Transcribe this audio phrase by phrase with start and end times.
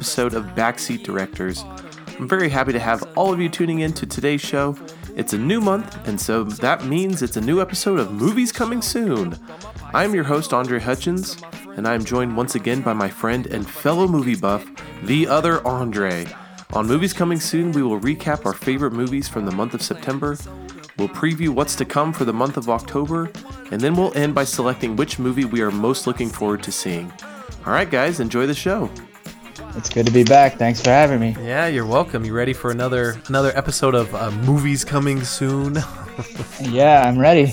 [0.00, 1.62] episode of Backseat Directors.
[2.18, 4.74] I'm very happy to have all of you tuning in to today's show.
[5.14, 8.80] It's a new month, and so that means it's a new episode of Movies Coming
[8.80, 9.38] Soon.
[9.92, 11.36] I'm your host, Andre Hutchins,
[11.76, 14.66] and I am joined once again by my friend and fellow movie buff,
[15.02, 16.24] the other Andre.
[16.72, 20.34] On Movies Coming Soon, we will recap our favorite movies from the month of September.
[20.96, 23.30] We'll preview what's to come for the month of October,
[23.70, 27.12] and then we'll end by selecting which movie we are most looking forward to seeing.
[27.66, 28.90] All right, guys, enjoy the show.
[29.76, 30.56] It's good to be back.
[30.56, 31.36] Thanks for having me.
[31.40, 32.24] Yeah, you're welcome.
[32.24, 35.78] You ready for another another episode of uh, movies coming soon?
[36.60, 37.52] yeah, I'm ready.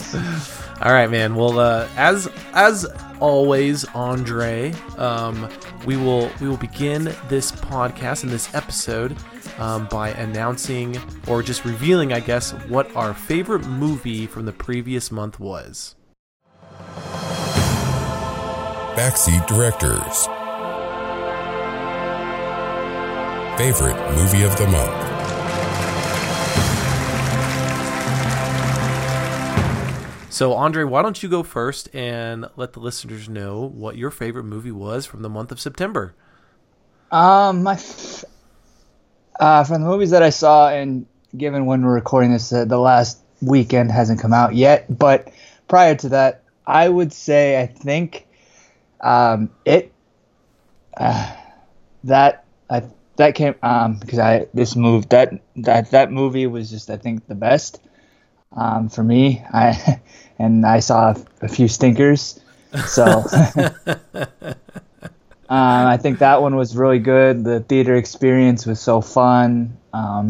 [0.81, 1.35] All right, man.
[1.35, 2.85] Well, uh, as as
[3.19, 5.49] always, Andre, um,
[5.85, 9.15] we will we will begin this podcast and this episode
[9.59, 15.11] um, by announcing or just revealing, I guess, what our favorite movie from the previous
[15.11, 15.95] month was.
[18.95, 20.27] Backseat Directors.
[23.57, 25.07] Favorite movie of the month.
[30.31, 34.43] So, Andre, why don't you go first and let the listeners know what your favorite
[34.43, 36.13] movie was from the month of September?
[37.11, 38.23] Um, my f-
[39.39, 42.77] uh, from the movies that I saw, and given when we're recording this, uh, the
[42.77, 44.85] last weekend hasn't come out yet.
[44.95, 45.29] But
[45.67, 48.27] prior to that, I would say I think
[49.01, 49.91] um, it
[50.97, 51.35] uh,
[52.03, 52.83] that I
[53.17, 57.27] that came um, because I this move that that that movie was just I think
[57.27, 57.79] the best
[58.55, 59.43] um, for me.
[59.51, 60.01] I
[60.39, 62.39] and I saw a few stinkers.
[62.87, 63.03] So
[64.13, 64.55] um,
[65.49, 67.43] I think that one was really good.
[67.43, 69.77] The theater experience was so fun.
[69.93, 70.27] Um,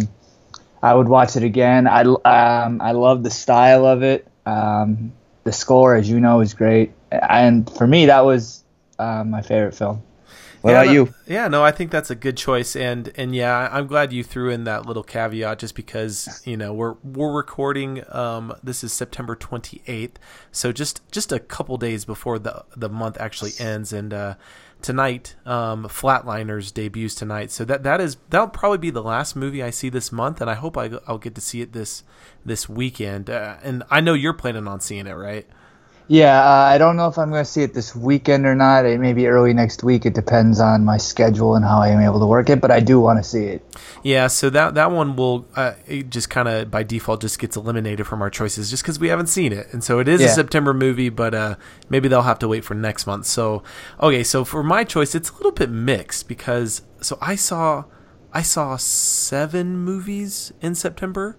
[0.82, 1.88] I would watch it again.
[1.88, 4.28] I um, I love the style of it.
[4.46, 6.92] Um, the score, as you know, is great.
[7.12, 8.64] And for me, that was
[9.00, 10.04] uh, my favorite film.
[10.68, 11.14] What yeah, about you?
[11.28, 14.50] Yeah, no, I think that's a good choice, and and yeah, I'm glad you threw
[14.50, 18.04] in that little caveat, just because you know we're we're recording.
[18.10, 20.16] Um, this is September 28th,
[20.52, 24.36] so just just a couple days before the the month actually ends, and uh,
[24.82, 29.64] tonight, um, Flatliners debuts tonight, so that that is that'll probably be the last movie
[29.64, 32.04] I see this month, and I hope I, will get to see it this
[32.46, 33.30] this weekend.
[33.30, 35.48] Uh, and I know you're planning on seeing it, right?
[36.10, 38.86] Yeah, uh, I don't know if I'm going to see it this weekend or not.
[38.86, 40.06] It may be early next week.
[40.06, 42.80] It depends on my schedule and how I am able to work it, but I
[42.80, 43.78] do want to see it.
[44.04, 45.74] Yeah, so that that one will uh,
[46.08, 49.28] just kind of by default just gets eliminated from our choices just because we haven't
[49.28, 50.28] seen it, and so it is yeah.
[50.28, 51.56] a September movie, but uh,
[51.90, 53.26] maybe they'll have to wait for next month.
[53.26, 53.64] So
[54.00, 57.84] okay, so for my choice, it's a little bit mixed because so I saw
[58.32, 61.38] I saw seven movies in September,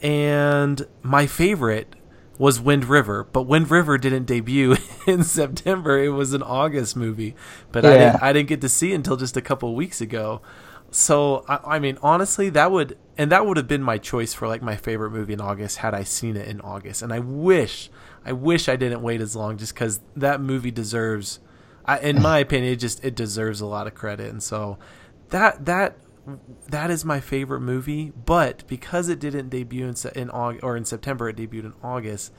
[0.00, 1.96] and my favorite
[2.40, 4.74] was Wind River, but Wind River didn't debut
[5.06, 6.02] in September.
[6.02, 7.36] It was an August movie,
[7.70, 7.90] but yeah.
[7.90, 10.40] I didn't I didn't get to see it until just a couple weeks ago.
[10.90, 14.48] So I, I, mean, honestly, that would and that would have been my choice for
[14.48, 17.02] like my favorite movie in August had I seen it in August.
[17.02, 17.90] And I wish,
[18.24, 21.40] I wish I didn't wait as long, just because that movie deserves,
[21.84, 24.30] I, in my opinion, it just it deserves a lot of credit.
[24.30, 24.78] And so
[25.28, 25.98] that that
[26.68, 28.12] that is my favorite movie.
[28.24, 32.32] But because it didn't debut in, in August, or in September, it debuted in August.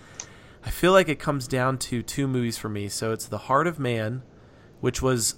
[0.63, 2.87] I feel like it comes down to two movies for me.
[2.87, 4.21] So it's The Heart of Man,
[4.79, 5.35] which was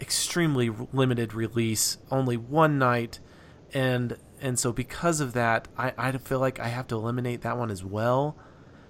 [0.00, 3.20] extremely limited release, only one night,
[3.72, 7.56] and and so because of that, I, I feel like I have to eliminate that
[7.56, 8.36] one as well,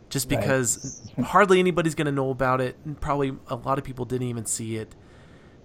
[0.08, 4.04] just because hardly anybody's going to know about it, and probably a lot of people
[4.04, 4.94] didn't even see it.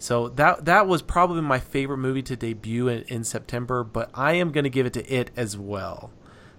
[0.01, 4.33] So that that was probably my favorite movie to debut in, in September, but I
[4.33, 6.09] am going to give it to it as well.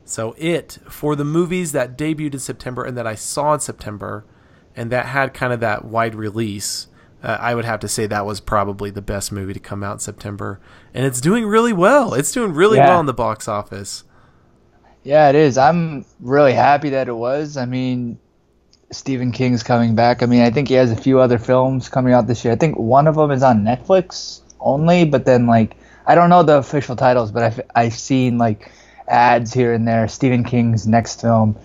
[0.05, 4.25] So it for the movies that debuted in September and that I saw in September,
[4.77, 6.87] and that had kind of that wide release.
[7.21, 9.95] Uh, I would have to say that was probably the best movie to come out
[9.95, 10.61] in September,
[10.95, 12.15] and it's doing really well.
[12.15, 12.91] It's doing really yeah.
[12.91, 14.05] well in the box office.
[15.03, 15.59] Yeah, it is.
[15.59, 17.57] I'm really happy that it was.
[17.57, 18.21] I mean,
[18.93, 20.23] Stephen King's coming back.
[20.23, 22.53] I mean, I think he has a few other films coming out this year.
[22.53, 26.43] I think one of them is on Netflix only, but then like I don't know
[26.43, 28.71] the official titles, but I've I've seen like
[29.09, 30.09] ads here and there.
[30.09, 31.57] Stephen King's next film.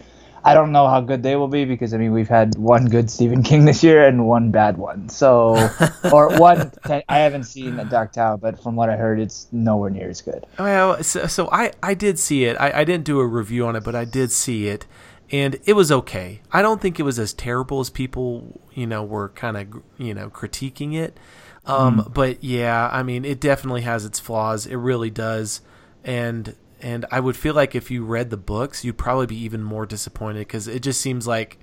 [0.43, 3.11] I don't know how good they will be because I mean we've had one good
[3.11, 5.09] Stephen King this year and one bad one.
[5.09, 5.69] So,
[6.13, 10.09] or one I haven't seen Dark Tower, but from what I heard, it's nowhere near
[10.09, 10.45] as good.
[10.57, 12.55] Well, so, so I I did see it.
[12.61, 14.85] I, I didn't do a review on it, but I did see it,
[15.31, 16.41] and it was okay.
[16.51, 20.13] I don't think it was as terrible as people, you know, were kind of, you
[20.13, 21.19] know, critiquing it.
[21.65, 22.13] Um, mm.
[22.13, 24.65] But yeah, I mean, it definitely has its flaws.
[24.65, 25.61] It really does,
[26.03, 29.63] and and I would feel like if you read the books, you'd probably be even
[29.63, 31.59] more disappointed because it just seems like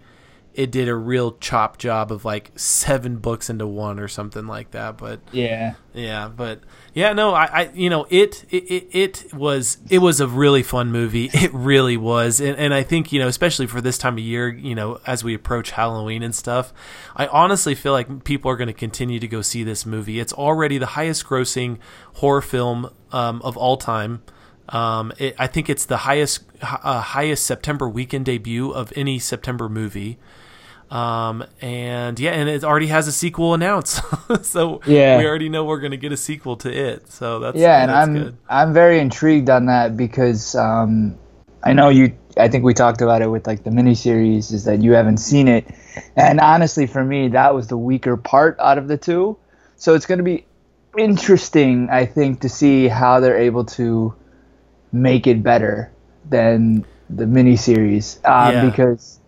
[0.55, 4.71] it did a real chop job of like seven books into one or something like
[4.71, 4.97] that.
[4.97, 6.61] But yeah, yeah, but
[6.95, 10.93] yeah, no, I, I you know, it, it, it was, it was a really fun
[10.93, 11.31] movie.
[11.45, 12.41] It really was.
[12.41, 15.23] And, and I think, you know, especially for this time of year, you know, as
[15.23, 16.73] we approach Halloween and stuff,
[17.15, 20.21] I honestly feel like people are going to continue to go see this movie.
[20.21, 21.79] It's already the highest grossing
[22.15, 24.23] horror film um, of all time.
[24.71, 29.69] Um, it, I think it's the highest, uh, highest September weekend debut of any September
[29.69, 30.19] movie.
[30.91, 34.01] Um, and yeah, and it already has a sequel announced,
[34.43, 37.11] so yeah, we already know we're going to get a sequel to it.
[37.11, 38.37] So that's yeah, and that's I'm good.
[38.49, 41.19] I'm very intrigued on that because um,
[41.65, 42.17] I know you.
[42.37, 45.49] I think we talked about it with like the miniseries is that you haven't seen
[45.49, 45.67] it,
[46.17, 49.37] and honestly, for me, that was the weaker part out of the two.
[49.77, 50.47] So it's going to be
[50.97, 54.15] interesting, I think, to see how they're able to
[54.93, 55.91] make it better
[56.29, 58.71] than the miniseries um, Yeah.
[58.71, 59.21] because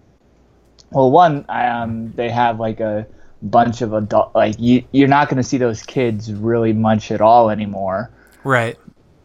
[0.96, 3.06] well one um, they have like a
[3.42, 7.20] bunch of adult like you, you're not going to see those kids really much at
[7.20, 8.10] all anymore
[8.44, 8.78] Right.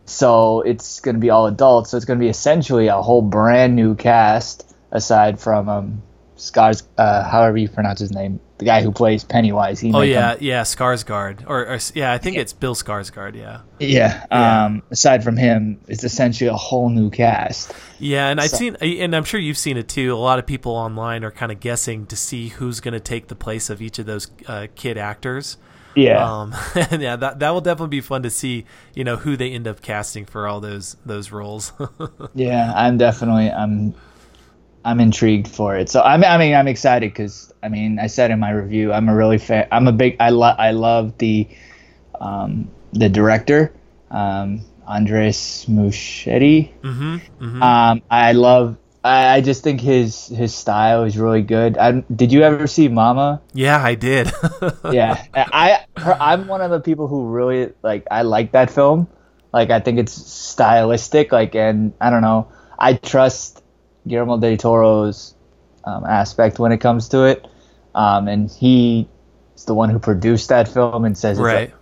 [0.06, 3.22] so it's going to be all adults so it's going to be essentially a whole
[3.22, 6.02] brand new cast aside from um
[6.36, 10.36] scars uh however you pronounce his name the guy who plays pennywise he Oh yeah,
[10.36, 13.36] come- yeah, Skarsgård, or, or yeah, I think it's Bill Skarsgård.
[13.36, 14.66] Yeah, yeah Yeah.
[14.66, 19.16] um aside from him it's essentially a whole new cast yeah, and I've seen, and
[19.16, 20.12] I'm sure you've seen it too.
[20.14, 23.28] A lot of people online are kind of guessing to see who's going to take
[23.28, 25.58] the place of each of those uh, kid actors.
[25.94, 28.66] yeah Um, and yeah, that that will definitely be fun to see.
[28.96, 31.74] You know who they end up casting for all those those roles.
[32.34, 33.94] Yeah, I'm definitely I'm
[34.84, 35.90] I'm intrigued for it.
[35.90, 39.10] So I'm I mean I'm excited because I mean I said in my review I'm
[39.10, 39.68] a really fan.
[39.72, 41.48] I'm a big I love I love the
[42.20, 43.74] um, the director
[44.10, 46.72] um, Andres Muschietti.
[46.82, 48.78] hmm hmm Um, I love.
[49.04, 51.76] I, I just think his his style is really good.
[51.78, 53.42] I, did you ever see Mama?
[53.54, 54.32] Yeah, I did.
[54.92, 59.08] yeah i her, i'm one of the people who really like i like that film
[59.54, 62.48] like i think it's stylistic like and i don't know
[62.78, 63.61] i trust
[64.08, 65.36] guillermo del toro's
[65.84, 67.48] um, aspect when it comes to it
[67.96, 69.08] um, and he
[69.56, 71.74] is the one who produced that film and says right.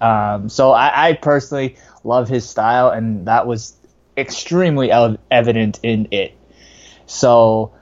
[0.00, 3.74] um, so I, I personally love his style, and that was
[4.16, 6.36] extremely ev- evident in it.
[7.06, 7.72] So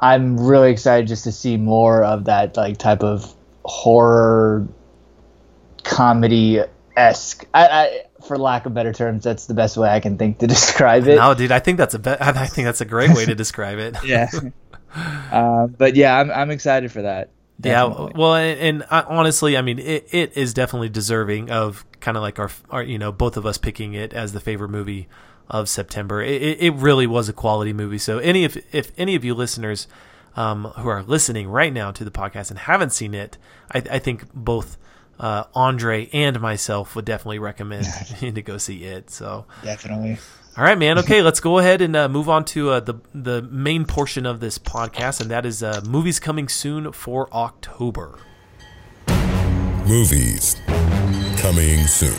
[0.00, 3.32] I'm really excited just to see more of that like type of
[3.64, 4.66] horror
[5.84, 6.60] comedy
[6.96, 7.46] esque.
[7.54, 10.46] I, I, for lack of better terms, that's the best way I can think to
[10.48, 11.16] describe it.
[11.16, 13.78] No, dude, I think that's a be- I think that's a great way to describe
[13.78, 13.96] it.
[14.04, 14.28] Yeah.
[15.30, 17.30] uh, but yeah, I'm I'm excited for that.
[17.62, 22.16] Yeah, well, and, and I, honestly, I mean, it, it is definitely deserving of kind
[22.16, 25.06] of like our, our, you know, both of us picking it as the favorite movie
[25.48, 26.22] of September.
[26.22, 27.98] It, it, it really was a quality movie.
[27.98, 29.86] So, any if if any of you listeners
[30.34, 33.38] um, who are listening right now to the podcast and haven't seen it,
[33.72, 34.76] I, I think both
[35.22, 37.86] uh, Andre and myself would definitely recommend
[38.20, 39.08] to go see it.
[39.10, 40.18] So, definitely.
[40.58, 40.98] all right, man.
[40.98, 44.40] Okay, let's go ahead and uh, move on to uh, the the main portion of
[44.40, 48.18] this podcast, and that is uh, movies coming soon for October.
[49.86, 50.56] Movies
[51.38, 52.18] coming soon.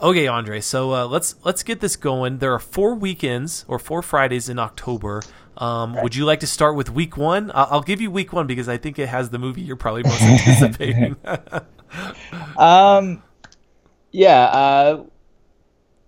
[0.00, 0.60] Okay, Andre.
[0.60, 2.38] So uh, let's let's get this going.
[2.38, 5.22] There are four weekends or four Fridays in October.
[5.58, 7.50] Um, Would you like to start with week one?
[7.54, 10.22] I'll, give you week one because I think it has the movie you're probably most
[10.22, 11.16] anticipating.
[12.58, 13.22] Um,
[14.12, 14.42] yeah.
[14.44, 15.04] Uh,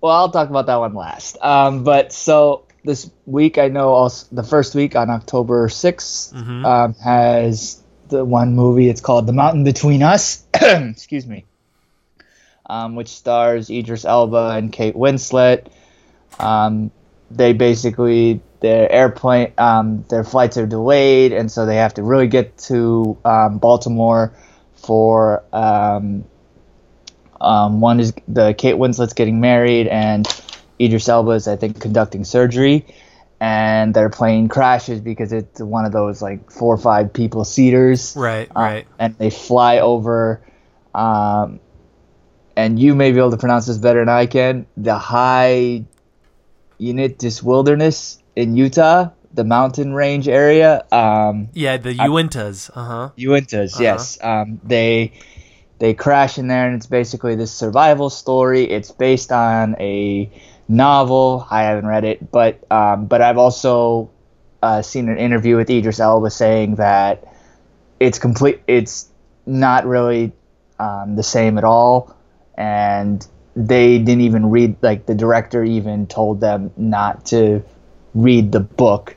[0.01, 1.37] well, I'll talk about that one last.
[1.43, 6.65] Um, but so this week, I know also the first week on October 6th Mhm.
[6.65, 8.89] um, has the one movie.
[8.89, 10.45] It's called The Mountain Between Us.
[10.55, 11.45] Excuse me.
[12.67, 15.69] Um, which stars Idris Elba and Kate Winslet.
[16.39, 16.91] Um,
[17.31, 22.27] they basically their airplane um, their flights are delayed, and so they have to really
[22.27, 24.33] get to um, Baltimore
[24.77, 26.25] for um,
[27.41, 30.27] um, one is the Kate Winslet's getting married, and
[30.81, 32.87] Idris Elba is I think conducting surgery,
[33.41, 38.15] and their plane crashes because it's one of those like four or five people seaters,
[38.17, 38.87] right, uh, right.
[38.99, 40.43] and they fly over.
[40.95, 41.61] Um,
[42.57, 44.67] and you may be able to pronounce this better than I can.
[44.77, 45.85] The high
[46.79, 50.85] Unitas Wilderness in Utah, the mountain range area.
[50.93, 52.71] Um, Yeah, the Uintas.
[52.75, 53.11] Uh huh.
[53.19, 53.83] Uintas, Uh-huh.
[53.83, 54.19] yes.
[54.23, 55.13] Um, they
[55.79, 58.65] they crash in there, and it's basically this survival story.
[58.65, 60.31] It's based on a
[60.69, 61.47] novel.
[61.51, 64.11] I haven't read it, but um, but I've also
[64.63, 67.25] uh, seen an interview with Idris Elba saying that
[68.01, 68.61] it's complete.
[68.67, 69.09] It's
[69.47, 70.33] not really
[70.79, 72.15] um, the same at all,
[72.57, 73.25] and
[73.59, 77.65] they didn't even read like the director even told them not to
[78.15, 79.17] read the book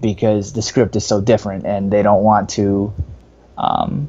[0.00, 2.94] because the script is so different and they don't want to
[3.58, 4.08] um,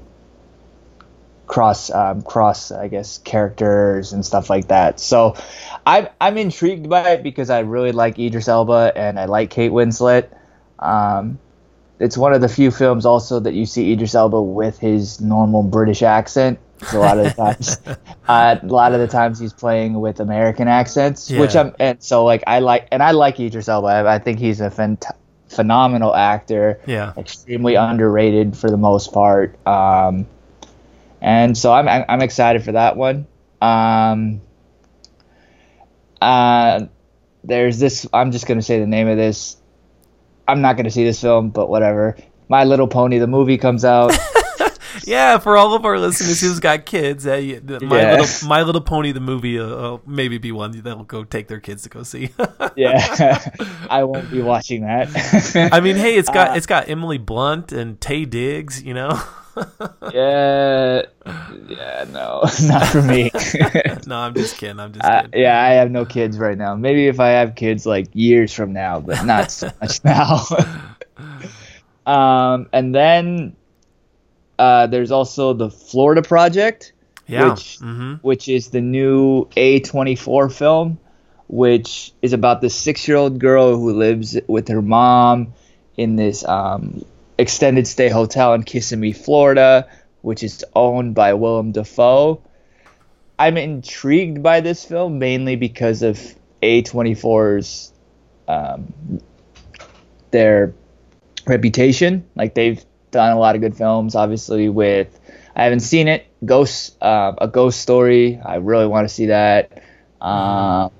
[1.47, 4.99] cross um, cross I guess characters and stuff like that.
[4.99, 5.35] So
[5.83, 9.71] I'm I'm intrigued by it because I really like Idris Elba and I like Kate
[9.71, 10.29] Winslet.
[10.77, 11.39] Um,
[11.99, 15.63] it's one of the few films also that you see Idris Elba with his normal
[15.63, 16.59] British accent.
[16.87, 17.77] So a lot of the times,
[18.27, 21.39] uh, a lot of the times he's playing with American accents, Yeah.
[21.39, 23.87] which I'm and so like I like and I like Idris Elba.
[23.87, 25.05] I, I think he's a phent-
[25.47, 27.13] phenomenal actor Yeah.
[27.17, 29.55] extremely underrated for the most part.
[29.65, 30.27] Um,
[31.21, 33.25] and so I'm I'm excited for that one.
[33.61, 34.41] Um,
[36.21, 36.85] uh,
[37.43, 38.05] there's this.
[38.13, 39.57] I'm just gonna say the name of this.
[40.47, 42.15] I'm not gonna see this film, but whatever.
[42.49, 44.13] My Little Pony, the movie comes out.
[45.03, 48.11] Yeah, for all of our listeners who's got kids, uh, my Yeah.
[48.17, 51.59] little My Little Pony the movie, uh, uh, maybe be one that'll go take their
[51.59, 52.29] kids to go see.
[52.75, 53.39] yeah,
[53.89, 55.69] I won't be watching that.
[55.71, 59.21] I mean, hey, it's Uh, got it's got Emily Blunt and Taye Diggs, you know.
[60.13, 61.03] yeah,
[61.67, 63.31] yeah, no, not for me.
[64.07, 64.79] no, I'm just kidding.
[64.79, 65.41] I'm just kidding.
[65.41, 66.75] yeah, I have no kids right now.
[66.75, 70.41] Maybe if I have kids like years from now, but not so much now.
[72.05, 73.55] um, and then
[74.59, 76.93] uh, there's also the Florida Project,
[77.27, 77.49] Yeah.
[77.53, 80.99] which hmm which is the new A24 film,
[81.47, 85.53] which is about this six-year-old girl who lives with her mom
[85.97, 87.05] in this um,
[87.37, 89.87] extended stay hotel in Kissimmee, Florida,
[90.21, 92.41] which is owned by Willem Dafoe.
[93.37, 96.19] I'm intrigued by this film mainly because of
[96.63, 97.91] A24's
[98.47, 98.93] um,
[100.31, 100.73] their
[101.45, 102.25] reputation.
[102.35, 105.19] Like they've done a lot of good films, obviously with
[105.55, 106.27] I haven't seen it.
[106.43, 108.39] Ghost, uh, a ghost story.
[108.43, 109.81] I really want to see that.
[110.19, 110.91] Um,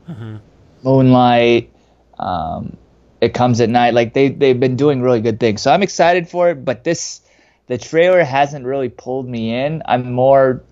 [0.82, 1.72] Moonlight.
[2.18, 2.77] Um,
[3.25, 3.94] it comes at night.
[3.94, 5.62] Like they they've been doing really good things.
[5.62, 6.63] So I'm excited for it.
[6.63, 7.22] But this,
[7.67, 9.82] the trailer hasn't really pulled me in.
[9.86, 10.63] I'm more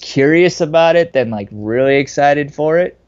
[0.00, 2.98] curious about it than like really excited for it.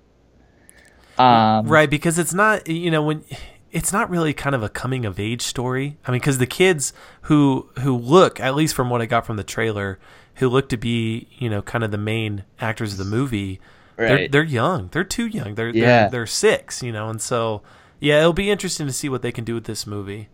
[1.19, 3.25] Um, Right, because it's not you know when
[3.71, 5.99] it's not really kind of a coming of age story.
[6.07, 6.93] I mean, because the kids
[7.23, 9.99] who who look, at least from what I got from the trailer,
[10.37, 13.61] who look to be you know kind of the main actors of the movie,
[13.97, 14.89] they're they're young.
[14.93, 15.55] They're too young.
[15.55, 16.03] They're Yeah.
[16.03, 16.83] they're, they're six.
[16.83, 17.63] You know, and so
[18.05, 20.29] yeah, it'll be interesting to see what they can do with this movie.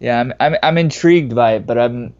[0.00, 2.14] Yeah, I'm, I'm I'm intrigued by it, but I'm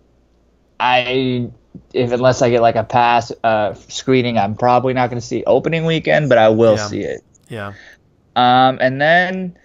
[0.79, 1.51] I
[1.95, 5.43] if unless I get like a pass uh, screening, I'm probably not going to see
[5.47, 6.87] opening weekend, but I will Yeah.
[6.87, 7.23] see it.
[7.49, 7.73] Yeah.
[8.37, 9.57] Um, and then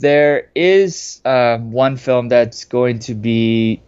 [0.00, 3.82] there is uh, one film that's going to be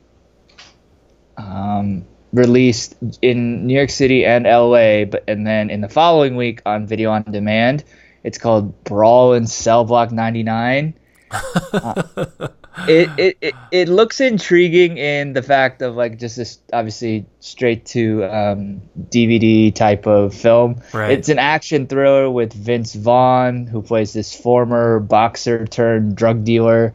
[1.37, 6.62] um, released in New York City and LA, but and then in the following week
[6.67, 7.85] on video on demand.
[8.25, 10.95] It's called Brawl in Cell Block 99
[11.33, 12.52] it,
[13.19, 18.25] it, it, it looks intriguing in the fact of like just this obviously straight to
[18.25, 20.83] um, DVD type of film.
[20.93, 21.12] Right.
[21.12, 26.95] It's an action thriller with Vince Vaughn, who plays this former boxer turned drug dealer,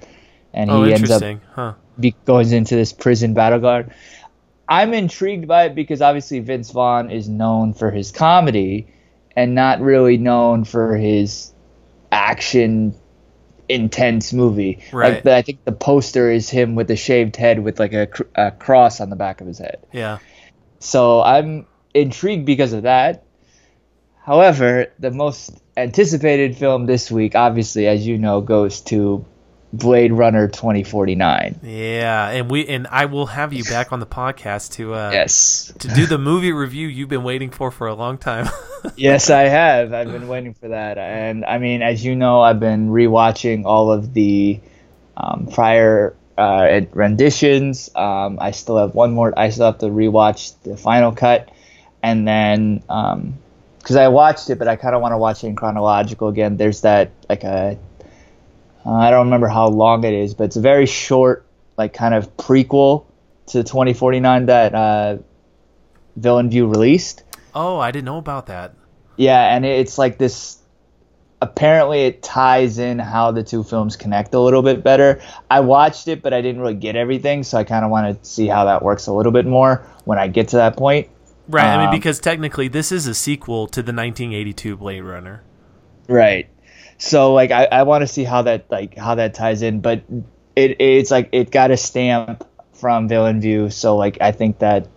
[0.54, 1.24] and Oh, he ends up.
[1.54, 1.74] Huh.
[2.00, 3.92] be, goes into this prison battle guard.
[4.70, 8.88] I'm intrigued by it because obviously Vince Vaughn is known for his comedy
[9.38, 11.54] and not really known for his
[12.12, 12.96] action
[13.70, 14.84] intense movie.
[14.92, 15.24] Right.
[15.24, 18.24] Like I think the poster is him with a shaved head with like a, cr-
[18.34, 19.78] a cross on the back of his head.
[19.94, 20.18] Yeah.
[20.80, 23.26] So I'm intrigued because of that.
[24.24, 29.24] However, the most anticipated film this week, obviously, as you know, goes to
[29.78, 31.60] Blade Runner 2049.
[31.64, 35.72] Yeah, and we and I will have you back on the podcast to uh Yes.
[35.80, 38.50] to do the movie review you've been waiting for for a long time.
[38.96, 39.94] yes, I have.
[39.94, 40.98] I've been waiting for that.
[40.98, 44.60] And I mean, as you know, I've been rewatching all of the
[45.16, 47.90] um, prior uh, renditions.
[47.96, 49.34] Um, I still have one more.
[49.38, 51.50] I still have to rewatch the final cut.
[52.04, 52.84] And then,
[53.80, 56.56] because I watched it, but I kind of want to watch it in chronological again.
[56.58, 57.78] There's that, like a,
[58.88, 61.46] uh, I don't remember how long it is, but it's a very short,
[61.78, 63.06] like kind of prequel
[63.48, 65.18] to 2049 that uh,
[66.16, 67.24] Villeneuve released.
[67.54, 68.74] oh, I didn't know about that.
[69.18, 70.60] Yeah, and it's like this.
[71.40, 75.22] Apparently, it ties in how the two films connect a little bit better.
[75.52, 78.28] I watched it, but I didn't really get everything, so I kind of want to
[78.28, 81.10] see how that works a little bit more when I get to that point.
[81.48, 85.44] Right, I mean Um, because technically this is a sequel to the 1982 Blade Runner.
[86.08, 86.50] Right.
[86.98, 90.04] So like I, I want to see how that like how that ties in, but
[90.56, 94.88] it it's like it got a stamp from Villeneuve, so like I think that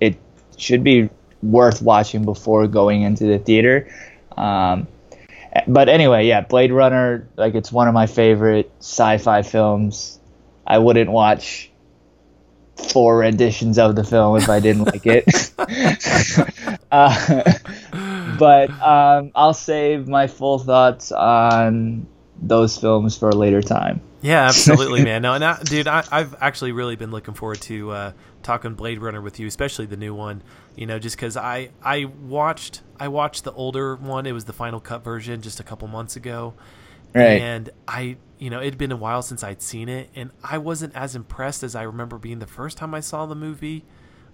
[0.00, 0.18] it
[0.56, 1.08] should be
[1.42, 3.88] worth watching before going into the theater.
[4.36, 4.86] Um,
[5.66, 10.20] but anyway, yeah, Blade Runner, like it's one of my favorite sci-fi films.
[10.66, 11.70] I wouldn't watch
[12.92, 15.52] four renditions of the film if I didn't like it.
[16.90, 17.52] uh,
[18.38, 22.06] but um, I'll save my full thoughts on
[22.40, 24.00] those films for a later time.
[24.22, 25.22] Yeah, absolutely, man.
[25.22, 28.12] No, and I, dude, I, have actually really been looking forward to uh,
[28.42, 30.42] talking Blade Runner with you, especially the new one.
[30.74, 34.26] You know, just because I I watched I watched the older one.
[34.26, 36.54] It was the final cut version just a couple months ago,
[37.14, 37.40] right?
[37.40, 40.94] And I, you know, it'd been a while since I'd seen it, and I wasn't
[40.94, 43.84] as impressed as I remember being the first time I saw the movie.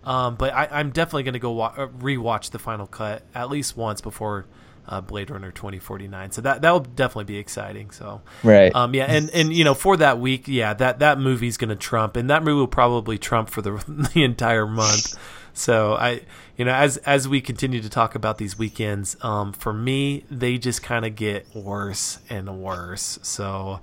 [0.04, 3.50] Um, but I, am definitely going to go wa- uh, rewatch the final cut at
[3.50, 4.46] least once before
[4.88, 6.32] uh, Blade Runner 2049.
[6.32, 7.90] So that that will definitely be exciting.
[7.90, 11.56] So right, um, yeah, and and you know for that week, yeah, that that movie's
[11.56, 13.82] going to trump, and that movie will probably trump for the
[14.14, 15.16] the entire month.
[15.54, 16.22] So I,
[16.56, 20.58] you know, as as we continue to talk about these weekends, um, for me, they
[20.58, 23.18] just kind of get worse and worse.
[23.22, 23.80] So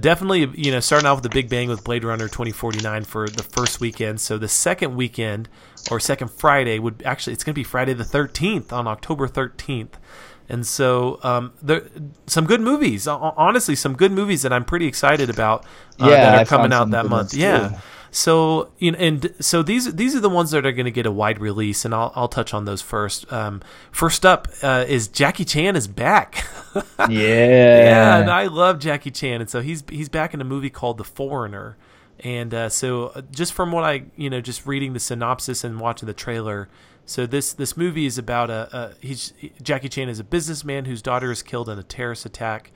[0.00, 3.42] definitely, you know, starting off with the big bang with Blade Runner 2049 for the
[3.42, 4.20] first weekend.
[4.20, 5.48] So the second weekend
[5.90, 9.92] or second Friday would actually it's going to be Friday the 13th on October 13th.
[10.48, 11.88] And so, um, there
[12.26, 13.06] some good movies.
[13.08, 15.64] Honestly, some good movies that I'm pretty excited about
[15.98, 17.32] uh, yeah, that are I coming out that month.
[17.32, 17.80] Yeah.
[18.14, 21.04] So you know, and so these these are the ones that are going to get
[21.04, 23.30] a wide release, and I'll I'll touch on those first.
[23.32, 26.46] Um, first up uh, is Jackie Chan is back.
[26.76, 30.70] yeah, yeah, and I love Jackie Chan, and so he's he's back in a movie
[30.70, 31.76] called The Foreigner.
[32.20, 35.80] And uh, so, uh, just from what I, you know, just reading the synopsis and
[35.80, 36.68] watching the trailer,
[37.04, 41.02] so this this movie is about a, a he's Jackie Chan is a businessman whose
[41.02, 42.70] daughter is killed in a terrorist attack,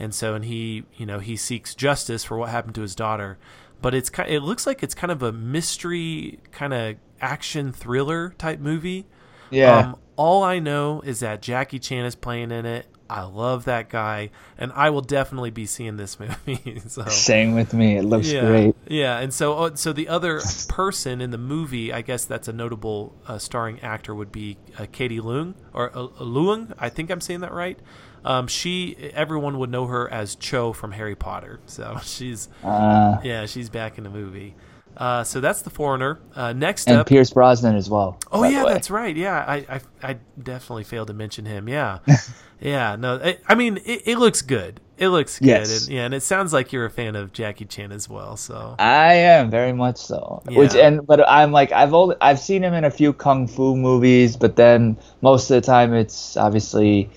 [0.00, 3.38] and so and he you know he seeks justice for what happened to his daughter
[3.82, 4.30] but it's kind.
[4.30, 9.06] It looks like it's kind of a mystery, kind of action thriller type movie.
[9.50, 9.76] Yeah.
[9.76, 12.86] Um, all I know is that Jackie Chan is playing in it.
[13.10, 16.80] I love that guy, and I will definitely be seeing this movie.
[16.86, 17.04] so.
[17.06, 17.98] Same with me.
[17.98, 18.74] It looks yeah, great.
[18.86, 22.52] Yeah, and so uh, so the other person in the movie, I guess that's a
[22.52, 26.72] notable uh, starring actor, would be uh, Katie Leung or uh, Leung.
[26.78, 27.78] I think I'm saying that right.
[28.24, 31.60] Um, she everyone would know her as Cho from Harry Potter.
[31.66, 34.54] So she's uh, yeah, she's back in the movie.
[34.96, 36.20] Uh, so that's the foreigner.
[36.34, 38.18] Uh, next and up, Pierce Brosnan as well.
[38.30, 39.16] Oh yeah, that's right.
[39.16, 41.68] Yeah, I, I, I definitely failed to mention him.
[41.68, 42.00] Yeah,
[42.60, 42.96] yeah.
[42.96, 44.80] No, it, I mean it, it, looks good.
[44.98, 45.46] It looks good.
[45.46, 45.86] Yes.
[45.86, 48.36] And, yeah, and it sounds like you're a fan of Jackie Chan as well.
[48.36, 50.42] So I am very much so.
[50.48, 50.58] Yeah.
[50.58, 53.74] Which and but I'm like I've only I've seen him in a few kung fu
[53.74, 57.08] movies, but then most of the time it's obviously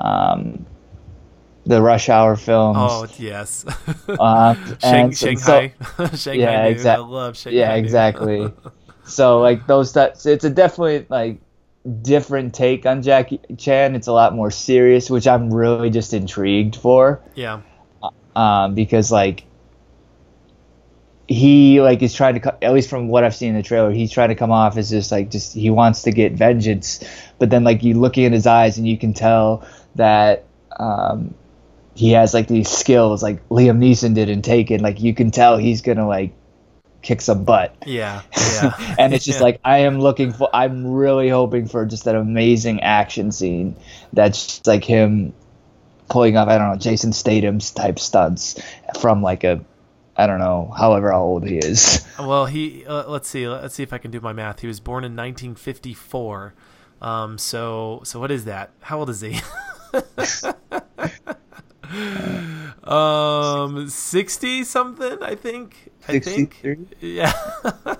[0.00, 0.66] um,
[1.64, 2.78] the Rush Hour films.
[2.80, 3.64] Oh yes.
[4.08, 5.74] uh, Shang- Shanghai.
[5.96, 6.40] So, Shanghai.
[6.40, 7.04] Yeah, exactly.
[7.04, 7.58] I love Shanghai.
[7.58, 8.52] Yeah, exactly.
[9.04, 11.40] so like those that it's a definitely like
[12.02, 13.94] different take on Jackie Chan.
[13.94, 17.20] It's a lot more serious, which I'm really just intrigued for.
[17.34, 17.60] Yeah.
[18.36, 19.44] Um, because like
[21.28, 24.10] he like is trying to at least from what I've seen in the trailer, he's
[24.10, 27.04] trying to come off as just like just he wants to get vengeance,
[27.38, 30.44] but then like you looking in his eyes and you can tell that
[30.78, 31.34] um,
[31.94, 34.80] he has like these skills like Liam Neeson did in Taken.
[34.82, 36.32] Like you can tell he's gonna like
[37.02, 37.74] kick some butt.
[37.86, 38.94] Yeah, yeah.
[38.98, 39.44] and it's just yeah.
[39.44, 40.48] like I am looking for.
[40.52, 43.76] I'm really hoping for just an amazing action scene
[44.12, 45.34] that's just like him
[46.08, 46.48] pulling off.
[46.48, 48.60] I don't know Jason Statham's type stunts
[48.98, 49.64] from like a
[50.16, 52.06] I don't know, however old he is.
[52.18, 54.60] Well, he uh, let's see, let's see if I can do my math.
[54.60, 56.52] He was born in 1954.
[57.00, 58.70] Um, so so what is that?
[58.80, 59.40] How old is he?
[62.84, 65.90] um, 60 something, I think.
[66.08, 66.62] I think.
[67.00, 67.32] Yeah.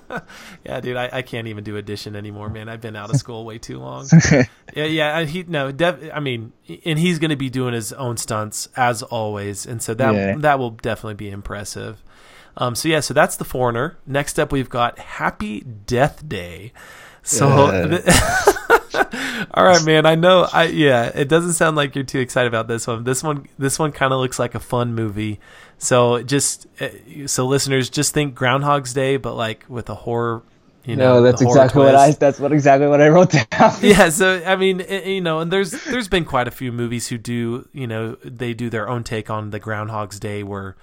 [0.65, 2.69] yeah, dude, I, I can't even do addition anymore, man.
[2.69, 4.07] I've been out of school way too long.
[4.31, 6.53] yeah, yeah, he no, def, I mean,
[6.85, 10.35] and he's going to be doing his own stunts as always, and so that yeah.
[10.37, 12.03] that will definitely be impressive.
[12.57, 13.97] Um, so yeah, so that's the foreigner.
[14.05, 16.73] Next up, we've got Happy Death Day.
[17.23, 18.79] So,
[19.53, 20.05] all right, man.
[20.05, 20.47] I know.
[20.51, 21.11] I yeah.
[21.13, 23.03] It doesn't sound like you're too excited about this one.
[23.03, 25.39] This one, this one kind of looks like a fun movie.
[25.77, 30.43] So just eh, so listeners, just think Groundhog's Day, but like with a horror
[30.83, 31.93] you know, no, that's exactly twist.
[31.93, 32.11] what I.
[32.13, 33.75] That's what exactly what I wrote down.
[33.81, 37.07] yeah, so I mean, it, you know, and there's there's been quite a few movies
[37.07, 40.75] who do, you know, they do their own take on the Groundhog's Day, where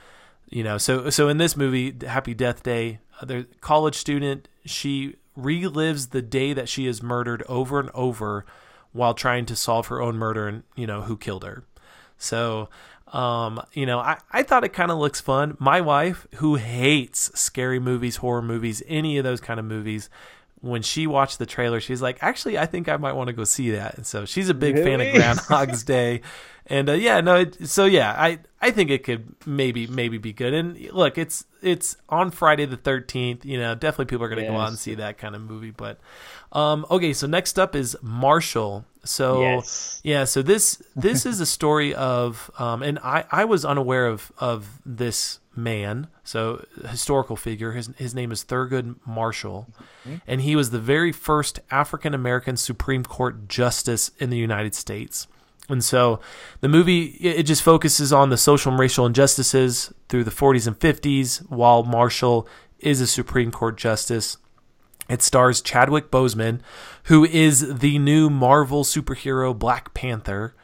[0.50, 6.10] you know so so in this movie happy death day the college student she relives
[6.10, 8.44] the day that she is murdered over and over
[8.92, 11.62] while trying to solve her own murder and you know who killed her
[12.16, 12.68] so
[13.12, 17.30] um, you know i, I thought it kind of looks fun my wife who hates
[17.38, 20.10] scary movies horror movies any of those kind of movies
[20.60, 23.44] when she watched the trailer, she's like, actually, I think I might want to go
[23.44, 23.96] see that.
[23.96, 24.90] And so she's a big really?
[24.90, 26.22] fan of Groundhog's Day.
[26.70, 30.32] And uh, yeah, no, it, so yeah, I I think it could maybe maybe be
[30.32, 30.52] good.
[30.52, 33.44] And look, it's it's on Friday the thirteenth.
[33.44, 34.52] You know, definitely people are going to yes.
[34.52, 35.70] go out and see that kind of movie.
[35.70, 35.98] But
[36.52, 38.84] um, okay, so next up is Marshall.
[39.04, 40.00] So yes.
[40.04, 44.30] yeah, so this this is a story of um, and I I was unaware of
[44.38, 47.72] of this man, so historical figure.
[47.72, 49.68] His his name is Thurgood Marshall,
[50.04, 50.16] mm-hmm.
[50.26, 55.26] and he was the very first African American Supreme Court justice in the United States.
[55.68, 56.20] And so
[56.60, 60.78] the movie it just focuses on the social and racial injustices through the 40s and
[60.78, 64.38] 50s while Marshall is a Supreme Court justice.
[65.08, 66.60] It stars Chadwick Boseman,
[67.04, 70.54] who is the new Marvel superhero Black Panther.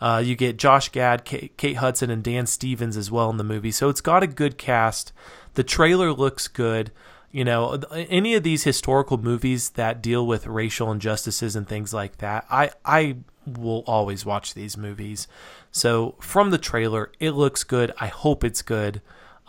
[0.00, 3.44] Uh, you get Josh Gad, Kate, Kate Hudson, and Dan Stevens as well in the
[3.44, 3.70] movie.
[3.70, 5.12] So it's got a good cast.
[5.54, 6.90] The trailer looks good.
[7.30, 12.18] You know, any of these historical movies that deal with racial injustices and things like
[12.18, 15.26] that, I I will always watch these movies.
[15.70, 17.92] So from the trailer, it looks good.
[18.00, 19.00] I hope it's good.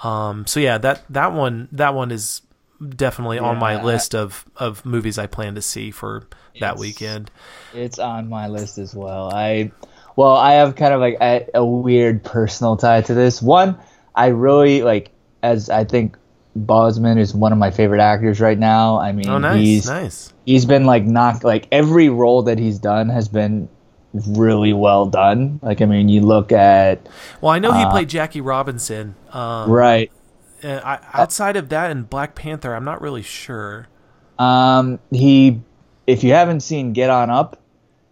[0.04, 2.42] Um, so yeah, that that one that one is
[2.96, 3.44] definitely yeah.
[3.44, 6.28] on my list of of movies I plan to see for
[6.60, 7.32] that weekend.
[7.74, 9.32] It's on my list as well.
[9.34, 9.72] I
[10.16, 13.42] well, I have kind of like a, a weird personal tie to this.
[13.42, 13.78] One,
[14.16, 16.18] I really like, as I think
[16.58, 19.00] Boseman is one of my favorite actors right now.
[19.00, 20.34] I mean, oh, nice, he's nice.
[20.46, 23.70] He's been like knocked like every role that he's done has been
[24.14, 25.60] really well done.
[25.62, 27.08] Like I mean, you look at
[27.42, 30.12] well, I know he uh, played Jackie Robinson, um, right?
[30.64, 33.88] I, outside of that and Black Panther, I'm not really sure.
[34.40, 35.62] Um, he,
[36.08, 37.60] if you haven't seen Get On Up,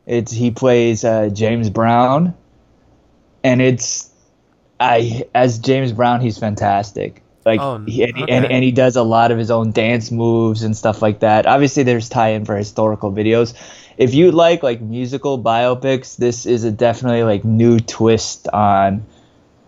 [0.05, 2.35] it's he plays uh, James Brown,
[3.43, 4.09] and it's
[4.79, 7.21] I as James Brown he's fantastic.
[7.45, 8.31] Like oh, he, and, okay.
[8.31, 11.47] and, and he does a lot of his own dance moves and stuff like that.
[11.47, 13.55] Obviously, there's tie-in for historical videos.
[13.97, 19.05] If you like like musical biopics, this is a definitely like new twist on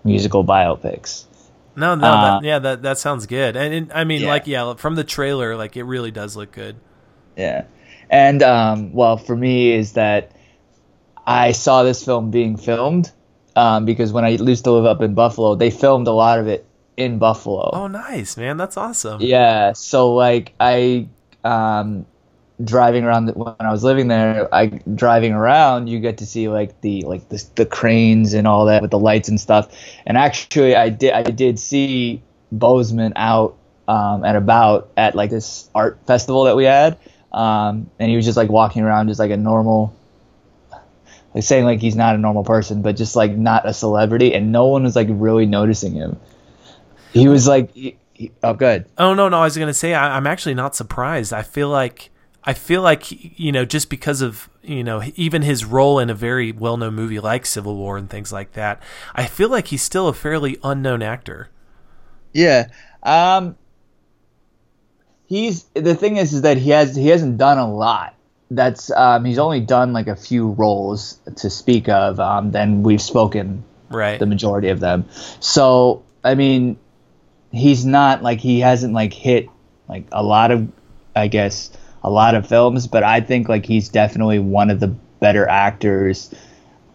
[0.03, 1.25] musical biopics.
[1.75, 3.55] No, no, uh, that, yeah, that that sounds good.
[3.55, 4.27] And, and I mean, yeah.
[4.27, 6.75] like, yeah, from the trailer, like, it really does look good.
[7.35, 7.65] Yeah,
[8.09, 10.35] and um, well, for me is that
[11.25, 13.11] I saw this film being filmed
[13.55, 16.47] um, because when I used to live up in Buffalo, they filmed a lot of
[16.47, 17.71] it in Buffalo.
[17.73, 18.57] Oh, nice, man!
[18.57, 19.21] That's awesome.
[19.21, 21.07] Yeah, so like I
[21.43, 22.05] um,
[22.63, 26.79] driving around when I was living there, I driving around, you get to see like
[26.81, 29.69] the like the, the cranes and all that with the lights and stuff.
[30.05, 32.21] And actually, I did I did see
[32.53, 36.97] Boseman out um, and about at like this art festival that we had.
[37.31, 39.95] Um, and he was just like walking around just like a normal
[41.33, 44.33] like saying like he's not a normal person but just like not a celebrity.
[44.33, 46.19] And no one was like really noticing him.
[47.11, 50.17] He was like he, he, oh good oh no no i was gonna say I,
[50.17, 51.33] i'm actually not surprised.
[51.33, 52.11] I feel like
[52.45, 56.15] i feel like you know just because of you know even his role in a
[56.15, 58.81] very well-known movie like civil war and things like that
[59.15, 61.49] i feel like he's still a fairly unknown actor
[62.33, 62.67] yeah
[63.03, 63.55] um
[65.33, 68.15] he's the thing is is that he has he hasn't done a lot.
[68.51, 72.19] That's um, he's only done like a few roles to speak of.
[72.19, 75.05] Um, then we've spoken right the majority of them.
[75.39, 76.77] So I mean,
[77.51, 79.47] he's not like he hasn't like hit
[79.89, 80.71] like a lot of
[81.15, 81.71] I guess
[82.03, 86.33] a lot of films, but I think like he's definitely one of the better actors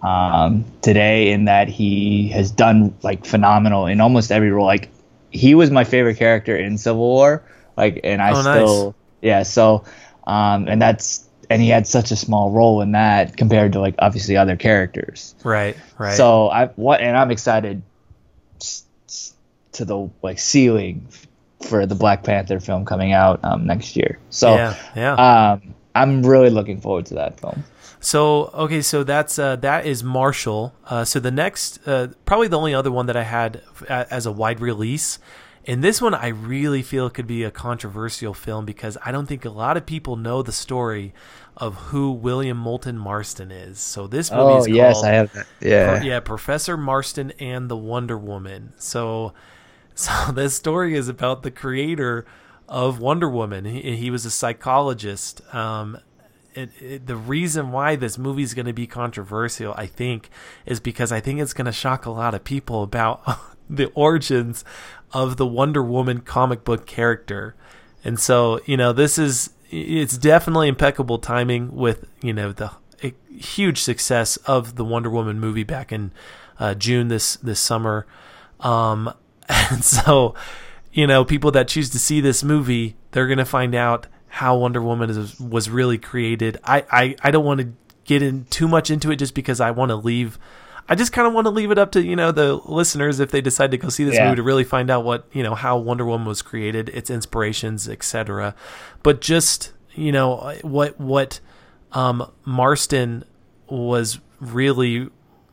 [0.03, 4.67] um, today in that he has done like phenomenal in almost every role.
[4.67, 4.91] Like
[5.31, 7.43] he was my favorite character in Civil War
[7.79, 8.95] like, and I oh, still, nice.
[9.23, 9.43] yeah.
[9.45, 9.85] So,
[10.27, 13.95] um, and that's and he had such a small role in that compared to like
[14.01, 15.37] obviously other characters.
[15.45, 15.77] Right.
[15.97, 16.17] Right.
[16.17, 17.83] So I what and I'm excited
[19.73, 21.07] to the like ceiling
[21.61, 24.19] for the Black Panther film coming out um, next year.
[24.31, 25.15] So yeah, yeah.
[25.15, 27.65] Um, I'm really looking forward to that film.
[28.01, 30.75] So okay, so that's uh, that is Marshall.
[30.87, 34.33] Uh, so the next, uh, probably the only other one that I had as a
[34.33, 35.19] wide release
[35.69, 39.45] and this one, I really feel could be a controversial film because I don't think
[39.45, 41.13] a lot of people know the story
[41.59, 43.79] of who William Moulton Marston is.
[43.79, 45.47] So this movie oh, is called, yes, I have.
[45.61, 48.73] Yeah, yeah, Professor Marston and the Wonder Woman.
[48.79, 49.35] So,
[49.99, 52.25] so this story is about the creator
[52.69, 53.65] of Wonder Woman.
[53.65, 55.43] He, he was a psychologist.
[55.53, 55.99] Um,
[56.55, 60.31] it, it, the reason why this movie is going to be controversial, I think,
[60.67, 63.23] is because I think it's going to shock a lot of people about
[63.71, 64.65] the origins
[65.13, 67.57] of the Wonder Woman comic book character.
[68.05, 72.71] And so, you know, this is it's definitely impeccable timing with, you know, the
[73.37, 76.13] huge success of the Wonder Woman movie back in
[76.61, 78.07] uh, June this this summer.
[78.61, 79.13] Um,
[79.71, 80.35] and so,
[80.93, 84.57] you know, people that choose to see this movie, they're going to find out how
[84.57, 86.59] Wonder Woman is, was really created.
[86.65, 87.73] I, I, I don't want to
[88.05, 90.39] get in too much into it just because I want to leave.
[90.89, 93.31] I just kind of want to leave it up to you know the listeners if
[93.31, 94.25] they decide to go see this Yeah.
[94.25, 97.87] movie to really find out what you know how Wonder Woman was created, its inspirations,
[97.89, 98.55] etc.
[99.03, 101.41] But just you know what what
[101.93, 103.25] um, Marston
[103.69, 105.11] was really,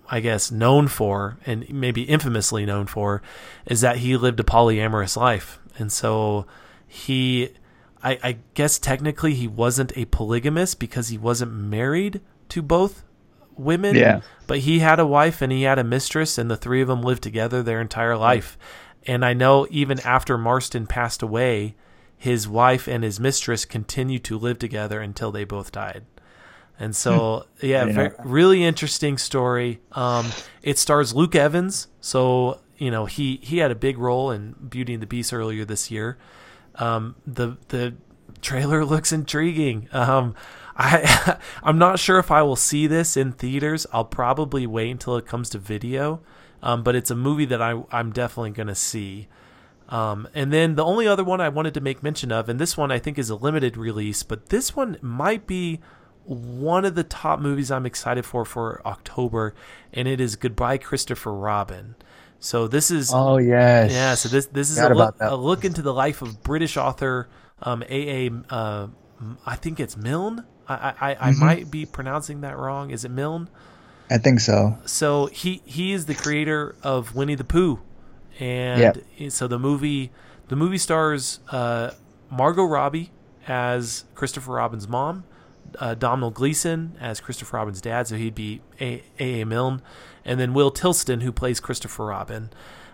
[0.09, 3.21] I guess, known for, and maybe infamously known for,
[3.65, 6.45] is that he lived a polyamorous life, and so
[6.87, 7.49] he,
[8.03, 13.03] I, I guess technically he wasn't a polygamist because he wasn't married to both
[13.57, 13.95] women.
[13.95, 14.21] Yeah.
[14.47, 17.01] But he had a wife and he had a mistress, and the three of them
[17.01, 18.57] lived together their entire life.
[19.07, 21.75] And I know even after Marston passed away,
[22.17, 26.05] his wife and his mistress continued to live together until they both died.
[26.79, 28.25] And so, yeah, didn't ve- know that.
[28.25, 29.79] really interesting story.
[29.93, 34.55] Um, it stars Luke Evans, so you know he he had a big role in
[34.69, 36.17] Beauty and the Beast earlier this year.
[36.75, 37.95] Um, the the
[38.41, 39.87] trailer looks intriguing.
[39.93, 40.35] Um,
[40.75, 43.87] I I'm not sure if I will see this in theaters.
[43.93, 46.21] I'll probably wait until it comes to video.
[46.61, 49.27] Um, but it's a movie that I I'm definitely gonna see.
[49.87, 52.75] Um, and then the only other one I wanted to make mention of, and this
[52.75, 55.79] one I think is a limited release, but this one might be
[56.25, 59.53] one of the top movies I'm excited for for October,
[59.93, 61.95] and it is Goodbye Christopher Robin.
[62.39, 63.91] So this is Oh yes.
[63.91, 67.27] yeah, so this this is a look, a look into the life of British author
[67.61, 68.27] um, A.
[68.27, 68.31] A.
[68.49, 68.87] Uh,
[69.45, 70.45] I think it's Milne.
[70.67, 71.39] I I, I, Mm-hmm.
[71.39, 72.89] might be pronouncing that wrong.
[72.91, 73.49] Is it Milne?
[74.09, 74.77] I think so.
[74.85, 77.79] So he he is the creator of Winnie the Pooh,
[78.39, 80.11] and so the movie
[80.49, 81.91] the movie stars uh,
[82.29, 83.11] Margot Robbie
[83.47, 85.23] as Christopher Robin's mom,
[85.79, 89.03] uh, Domhnall Gleeson as Christopher Robin's dad, so he'd be A.
[89.19, 89.41] A.
[89.41, 89.45] A.
[89.45, 89.81] Milne,
[90.23, 92.49] and then Will Tilston who plays Christopher Robin.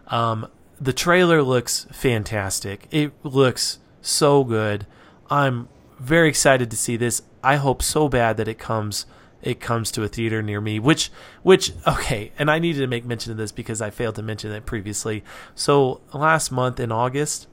[0.07, 0.47] Um,
[0.79, 2.87] the trailer looks fantastic.
[2.91, 4.87] It looks so good.
[5.29, 7.21] I'm very excited to see this.
[7.43, 9.05] I hope so bad that it comes
[9.41, 10.79] it comes to a theater near me.
[10.79, 14.21] Which which okay, and I needed to make mention of this because I failed to
[14.21, 15.23] mention it previously.
[15.55, 17.47] So last month in August,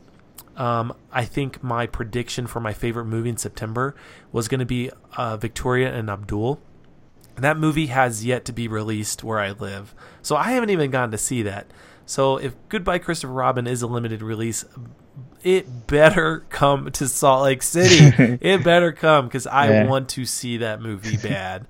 [0.58, 3.94] um, I think my prediction for my favorite movie in September
[4.32, 6.60] was going to be uh, Victoria and Abdul.
[7.36, 9.94] And that movie has yet to be released where I live.
[10.22, 11.68] So I haven't even gotten to see that.
[12.04, 14.64] So if Goodbye Christopher Robin is a limited release,
[15.44, 18.38] it better come to Salt Lake City.
[18.40, 19.86] it better come because I Yeah.
[19.86, 21.66] want to see that movie bad.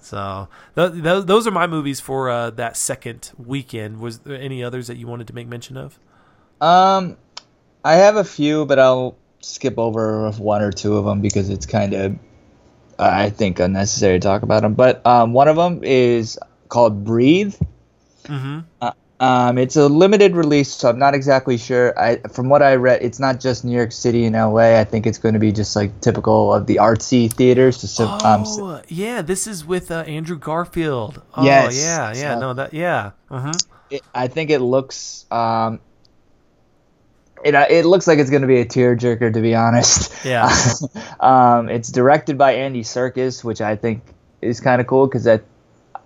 [0.00, 4.00] so th- th- those are my movies for uh, that second weekend.
[4.00, 5.98] Was there any others that you wanted to make mention of?
[6.62, 7.18] Um,
[7.84, 11.66] I have a few, but I'll skip over one or two of them because it's
[11.66, 12.18] kind of,
[12.98, 14.74] I think, unnecessary to talk about them.
[14.74, 17.54] But um, one of them is called Breathe.
[18.24, 18.88] Mm-hmm.
[19.20, 21.98] Um, it's a limited release, so I'm not exactly sure.
[21.98, 24.78] I, from what I read, it's not just New York City and LA.
[24.80, 27.78] I think it's going to be just like typical of the artsy theaters.
[27.88, 31.22] So, um, Oh, yeah, this is with uh, Andrew Garfield.
[31.36, 31.76] Oh, Yes.
[31.78, 33.12] yeah, yeah, So- no, that, yeah.
[33.28, 33.52] hmm
[33.90, 35.78] it, I think it looks um,
[37.44, 40.12] it uh, it looks like it's going to be a tearjerker to be honest.
[40.24, 40.50] Yeah.
[41.20, 44.02] um, it's directed by Andy Serkis, which I think
[44.40, 45.40] is kind of cool because I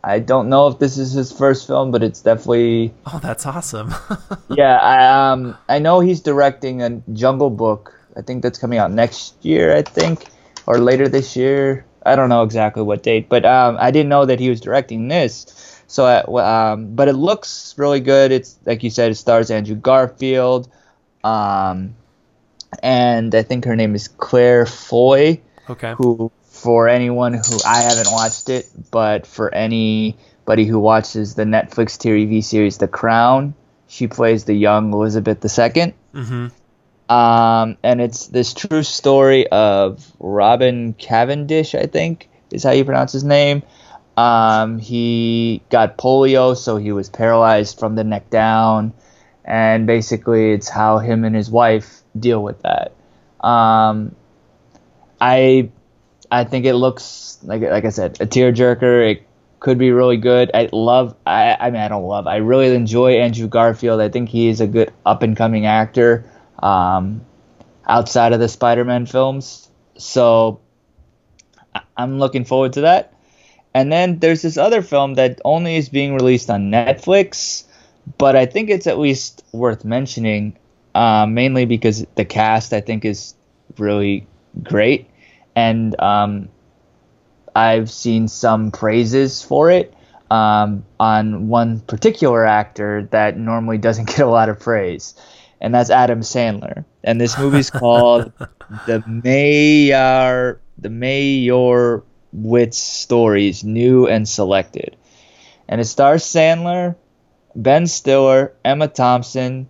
[0.03, 3.95] I don't know if this is his first film, but it's definitely Oh, that's awesome.
[4.51, 4.77] yeah.
[4.79, 7.95] I um I know he's directing a Jungle Book.
[8.17, 9.75] I think that's coming out next year.
[9.77, 10.27] I think
[10.67, 11.87] or later this year.
[12.05, 15.09] I don't know exactly what date, but um, I didn't know that he was directing
[15.09, 15.47] this.
[15.89, 18.33] So, uh, um, but it looks really good.
[18.33, 20.71] It's like you said, it stars Andrew Garfield,
[21.25, 21.95] um,
[22.83, 25.41] and I think her name is Claire Foy.
[25.69, 25.95] okay.
[25.97, 31.97] Who, for anyone who I haven't watched it, but for anybody who watches the Netflix
[31.97, 33.55] TV series The Crown,
[33.87, 35.95] she plays the young Elizabeth II.
[36.13, 36.49] hmm
[37.09, 43.13] Um, and it's this true story of Robin Cavendish, I think is how you pronounce
[43.13, 43.63] his name.
[44.17, 48.93] Um, he got polio, so he was paralyzed from the neck down,
[49.49, 52.93] and basically, it's how him and his wife deal with that.
[53.41, 54.15] Um,
[55.21, 55.71] I,
[56.31, 59.13] I think it looks like like I said, a tearjerker.
[59.13, 59.27] It
[59.59, 60.51] could be really good.
[60.55, 61.17] I love.
[61.27, 62.27] I, I mean, I don't love.
[62.27, 64.01] I really enjoy Andrew Garfield.
[64.01, 66.31] I think he is a good up and coming actor.
[66.59, 67.25] Um,
[67.87, 70.61] outside of the Spider-Man films, so
[71.97, 73.15] I'm looking forward to that.
[73.75, 77.65] And then there's this other film that only is being released on Netflix,
[78.17, 80.57] but I think it's at least worth mentioning,
[80.95, 83.35] uh, mainly because the cast I think is
[83.77, 84.27] really
[84.63, 85.09] great,
[85.55, 86.49] and um,
[87.55, 89.95] I've seen some praises for it
[90.31, 95.15] um, on one particular actor that normally doesn't get a lot of praise,
[95.61, 96.85] and that's Adam Sandler.
[97.05, 98.33] And this movie's called
[98.87, 102.03] The Mayor The Mayor
[102.37, 104.97] Witz Stories New and Selected.
[105.69, 106.97] And it stars Sandler,
[107.55, 109.69] Ben Stiller, Emma Thompson,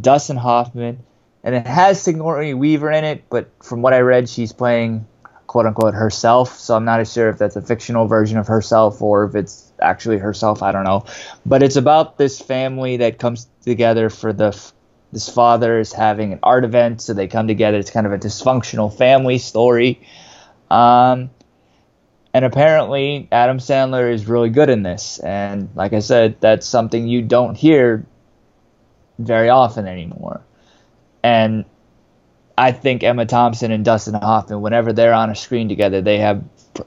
[0.00, 1.00] Dustin Hoffman,
[1.44, 5.06] and it has Sigourney Weaver in it, but from what I read, she's playing
[5.46, 6.58] quote unquote herself.
[6.58, 10.18] So I'm not sure if that's a fictional version of herself or if it's actually
[10.18, 10.62] herself.
[10.62, 11.04] I don't know.
[11.44, 14.58] But it's about this family that comes together for the.
[15.12, 17.78] This father is having an art event, so they come together.
[17.78, 20.00] It's kind of a dysfunctional family story.
[20.68, 21.30] Um,
[22.36, 25.18] and apparently, Adam Sandler is really good in this.
[25.20, 28.04] And like I said, that's something you don't hear
[29.18, 30.42] very often anymore.
[31.22, 31.64] And
[32.58, 36.44] I think Emma Thompson and Dustin Hoffman, whenever they're on a screen together, they have
[36.74, 36.82] br-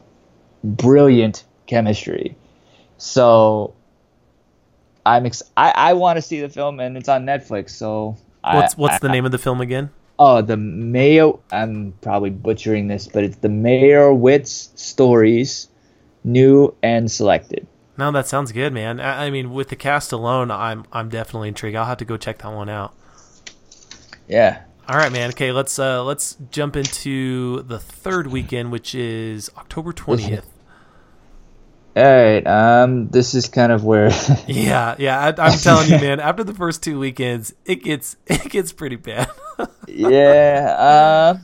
[0.63, 2.38] brilliant chemistry.
[2.99, 3.73] So
[5.03, 7.71] I'm ex- I, I want to see the film, and it's on Netflix.
[7.71, 9.89] So what's I, what's I, the name of the film again?
[10.21, 11.39] Oh, the Mayo.
[11.49, 15.69] I'm probably butchering this, but it's the Meyerowitz stories,
[16.25, 17.65] new and selected.
[17.97, 18.99] No, that sounds good, man.
[18.99, 21.77] I, I mean, with the cast alone, I'm I'm definitely intrigued.
[21.77, 22.93] I'll have to go check that one out.
[24.27, 24.63] Yeah.
[24.89, 25.29] All right, man.
[25.29, 30.47] Okay, let's uh let's jump into the third weekend, which is October twentieth.
[31.95, 32.45] All right.
[32.45, 34.10] Um, this is kind of where.
[34.47, 35.19] yeah, yeah.
[35.19, 36.19] I, I'm telling you, man.
[36.19, 39.29] After the first two weekends, it gets it gets pretty bad.
[39.88, 40.76] Yeah.
[40.78, 41.38] Uh,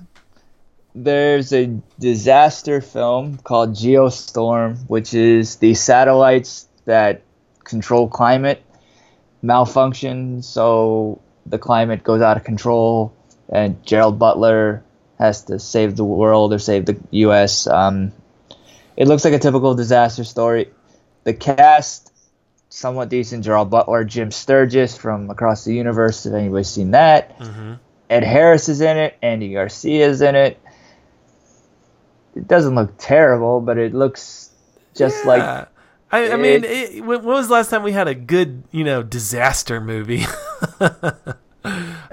[0.93, 7.23] there's a disaster film called Geostorm, which is the satellites that
[7.63, 8.63] control climate
[9.41, 13.13] malfunction, so the climate goes out of control,
[13.49, 14.83] and Gerard Butler
[15.19, 17.67] has to save the world or save the U.S.
[17.67, 18.11] Um,
[18.97, 20.71] it looks like a typical disaster story.
[21.23, 22.11] The cast,
[22.69, 23.43] somewhat decent.
[23.43, 26.25] Gerard Butler, Jim Sturgis from Across the Universe.
[26.25, 27.73] If anybody's seen that, mm-hmm.
[28.09, 29.17] Ed Harris is in it.
[29.21, 30.59] Andy Garcia is in it.
[32.35, 34.51] It doesn't look terrible, but it looks
[34.95, 35.29] just Yeah.
[35.29, 35.67] like
[36.11, 39.01] I, I mean, it- when was the last time we had a good, you know,
[39.03, 40.25] disaster movie?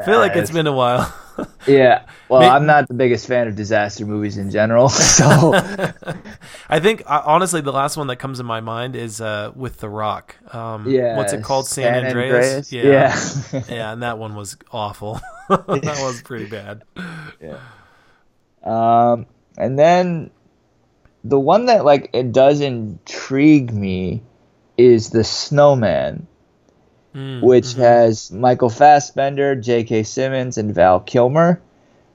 [0.03, 1.15] I feel like it's been a while.
[1.67, 2.07] yeah.
[2.29, 5.55] Well, May- I'm not the biggest fan of disaster movies in general, so
[6.69, 9.79] I think uh, honestly, the last one that comes in my mind is uh, with
[9.79, 10.37] The Rock.
[10.55, 11.17] Um, yeah.
[11.17, 11.67] what's it called?
[11.67, 12.35] San, San Andreas.
[12.35, 12.73] Andreas?
[12.73, 12.83] Yeah.
[13.53, 13.63] Yeah.
[13.75, 15.21] yeah, and that one was awful.
[15.49, 16.83] that was pretty bad.
[17.41, 17.59] Yeah.
[18.63, 20.31] Um, and then
[21.25, 24.23] the one that like it does intrigue me
[24.77, 26.27] is the Snowman,
[27.15, 27.79] Mm, which mhm.
[27.79, 30.03] has Michael Fassbender, J.K.
[30.05, 31.61] Simmons, and Val Kilmer,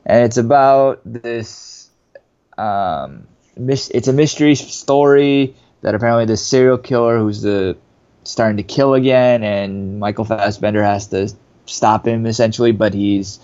[0.05, 1.89] and it's about this.
[2.57, 7.77] Um, mis- it's a mystery story that apparently the serial killer who's the
[8.23, 11.29] starting to kill again, and Michael Fassbender has to
[11.67, 13.39] stop him essentially, but he's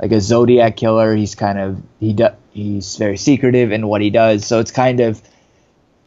[0.00, 1.14] like a Zodiac killer.
[1.14, 5.00] He's kind of he do, he's very secretive in what he does, so it's kind
[5.00, 5.22] of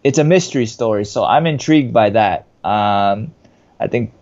[0.04, 1.06] it's a mystery story.
[1.06, 2.46] So I'm intrigued by that.
[2.64, 3.34] Um,
[3.80, 4.14] I think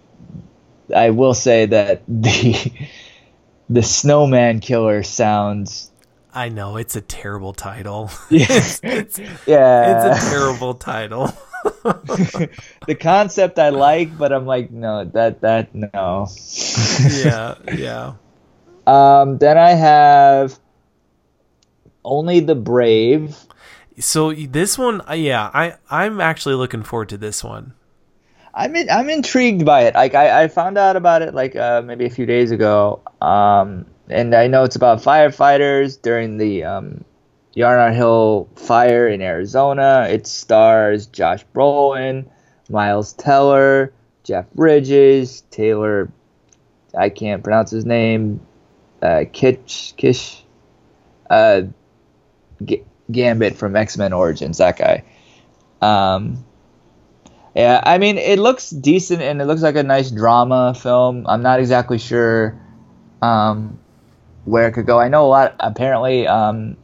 [0.94, 2.72] I will say that the
[3.70, 5.92] the Snowman Killer sounds
[6.34, 8.10] I know it's a terrible title.
[8.30, 11.32] yeah it's, it's, yeah it's a terrible title.
[11.84, 16.28] the concept I like, but I'm like no that that no.
[17.24, 18.14] yeah, yeah.
[18.86, 20.60] Um, then I have
[22.04, 23.38] only the brave.
[24.00, 27.74] So this one, uh, yeah, I I'm actually looking forward to this one.
[28.54, 29.96] I'm in, I'm intrigued by it.
[29.96, 33.02] Like I, I found out about it like uh, maybe a few days ago.
[33.22, 37.04] Um, and I know it's about firefighters during the um,
[37.54, 40.08] Yarnell Hill fire in Arizona.
[40.10, 42.26] It stars Josh Brolin,
[42.70, 43.94] Miles Teller,
[44.24, 46.12] Jeff Bridges, Taylor.
[46.96, 48.40] I can't pronounce his name.
[49.02, 50.44] Uh, Kitch Kish.
[51.30, 51.64] Uh,
[52.64, 54.60] G- Gambit from X Men Origins.
[54.60, 55.04] That guy.
[55.82, 56.46] Um,
[57.56, 61.26] yeah, I mean, it looks decent and it looks like a nice drama film.
[61.28, 62.60] I'm not exactly sure
[63.22, 63.80] um,
[64.46, 65.00] where it could go.
[65.00, 65.56] I know a lot.
[65.60, 66.78] Apparently, um,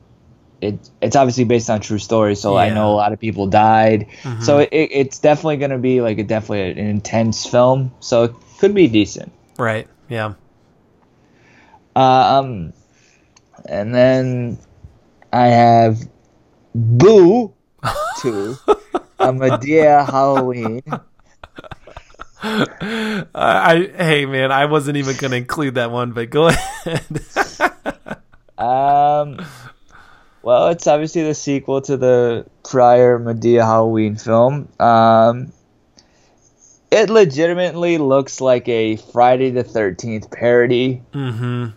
[0.62, 4.08] it it's obviously based on true stories, so I know a lot of people died.
[4.24, 4.44] Mhm.
[4.44, 7.92] So it, it's definitely going to be like a definitely an intense film.
[8.00, 9.32] So it could be decent.
[9.58, 9.88] Right.
[10.10, 10.34] Yeah.
[11.96, 12.74] Um,
[13.66, 14.58] and then
[15.34, 16.00] I have
[16.76, 17.54] Boo
[18.22, 18.56] two,
[19.20, 20.82] a Madea Halloween.
[22.42, 27.02] I, I hey man, I wasn't even going to include that one, but go ahead.
[28.58, 29.46] Um,
[30.42, 34.68] well, it's obviously the sequel to the prior Madea Halloween film.
[34.80, 35.52] Um,
[36.92, 41.68] it legitimately looks like a Friday the 13th parody Mm-hmm.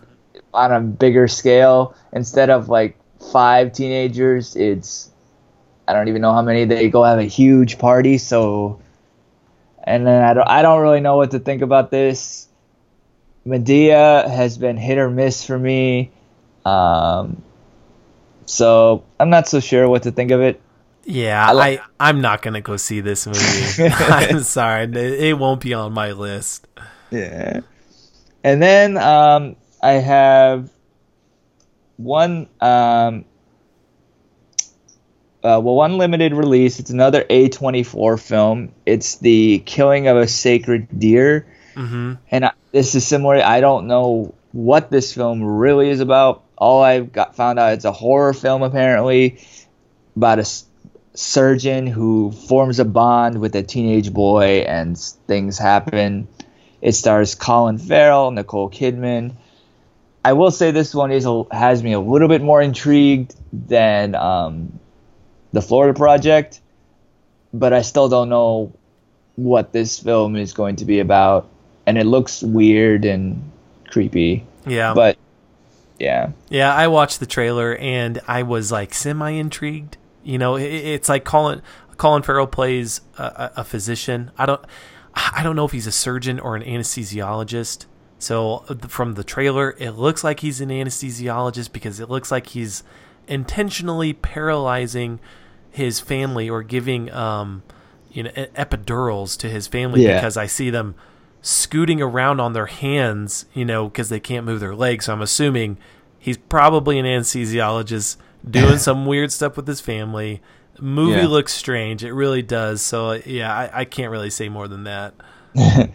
[0.53, 1.95] on a bigger scale.
[2.11, 2.97] Instead of like
[3.31, 5.09] five teenagers, it's
[5.87, 6.65] I don't even know how many.
[6.65, 8.17] They go have a huge party.
[8.17, 8.79] So,
[9.83, 12.47] and then I don't I don't really know what to think about this.
[13.45, 16.11] Madea has been hit or miss for me.
[16.65, 17.43] Um,
[18.45, 20.61] so I'm not so sure what to think of it.
[21.05, 23.93] Yeah, I like- I am not gonna go see this movie.
[23.93, 26.65] I'm sorry, it won't be on my list.
[27.11, 27.59] Yeah.
[28.45, 30.69] And then um, I have
[31.97, 33.25] one um,
[35.43, 36.79] uh, well one limited release.
[36.79, 38.71] It's another A24 film.
[38.85, 41.45] It's the Killing of a Sacred Deer.
[41.75, 43.35] hmm And I, this is similar.
[43.37, 46.43] I don't know what this film really is about.
[46.57, 49.39] All I got found out it's a horror film apparently
[50.15, 50.65] about a s-
[51.15, 56.27] surgeon who forms a bond with a teenage boy and things happen.
[56.81, 59.33] It stars Colin Farrell, Nicole Kidman.
[60.23, 64.15] I will say this one is a, has me a little bit more intrigued than
[64.15, 64.79] um,
[65.53, 66.59] the Florida Project,
[67.53, 68.73] but I still don't know
[69.35, 71.47] what this film is going to be about,
[71.85, 73.51] and it looks weird and
[73.89, 74.45] creepy.
[74.65, 75.17] Yeah, But
[75.99, 76.73] yeah, yeah.
[76.73, 79.97] I watched the trailer and I was like semi intrigued.
[80.23, 81.61] You know, it, it's like Colin
[81.97, 84.31] Colin Farrell plays a, a, a physician.
[84.37, 84.63] I don't
[85.13, 87.85] I don't know if he's a surgeon or an anesthesiologist.
[88.19, 92.47] So uh, from the trailer, it looks like he's an anesthesiologist because it looks like
[92.47, 92.83] he's
[93.27, 95.19] intentionally paralyzing
[95.73, 97.63] his family or giving um
[98.11, 100.15] you know epidurals to his family Yeah.
[100.19, 100.93] because I see them
[101.41, 105.05] scooting around on their hands, you know, because they can't move their legs.
[105.05, 105.77] So I'm assuming
[106.19, 108.15] he's probably an anesthesiologist
[108.49, 110.41] doing some weird stuff with his family.
[110.79, 111.27] Movie Yeah.
[111.27, 112.03] looks strange.
[112.03, 112.81] It really does.
[112.81, 115.13] So yeah, I, I can't really say more than that.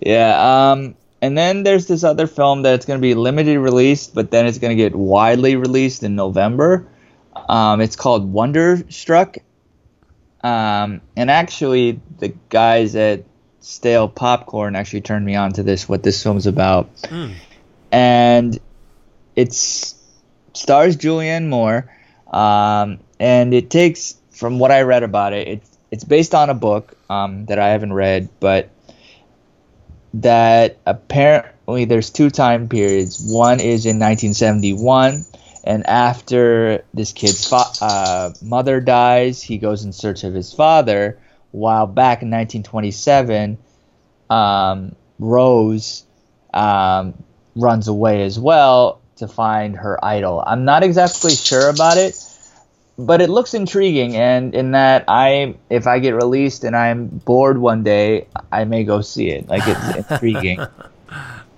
[0.00, 0.70] yeah.
[0.72, 4.46] Um, and then there's this other film that's going to be limited released, but then
[4.46, 6.86] it's going to get widely released in November.
[7.48, 9.38] Um, it's called Wonderstruck.
[10.42, 13.24] Um, and actually, the guys at
[13.60, 16.94] Stale Popcorn actually turned me on to this, what this film's about.
[17.02, 17.34] Mm.
[17.90, 18.58] And
[19.36, 19.94] it's
[20.52, 21.90] stars Julianne Moore.
[22.30, 26.54] Um, and it takes, from what I read about it, it's, it's based on a
[26.54, 28.70] book um, that I haven't read, but
[30.14, 33.24] that apparently there's two time periods.
[33.32, 35.24] One is in 1971,
[35.64, 41.18] and after this kid's fa- uh, mother dies, he goes in search of his father.
[41.52, 43.56] While back in 1927,
[44.28, 46.04] um, Rose
[46.52, 47.14] um,
[47.56, 50.42] runs away as well to find her idol.
[50.46, 52.22] I'm not exactly sure about it,
[52.98, 54.16] but it looks intriguing.
[54.16, 58.84] And in that, I if I get released and I'm bored one day, I may
[58.84, 59.48] go see it.
[59.48, 60.66] Like it's intriguing.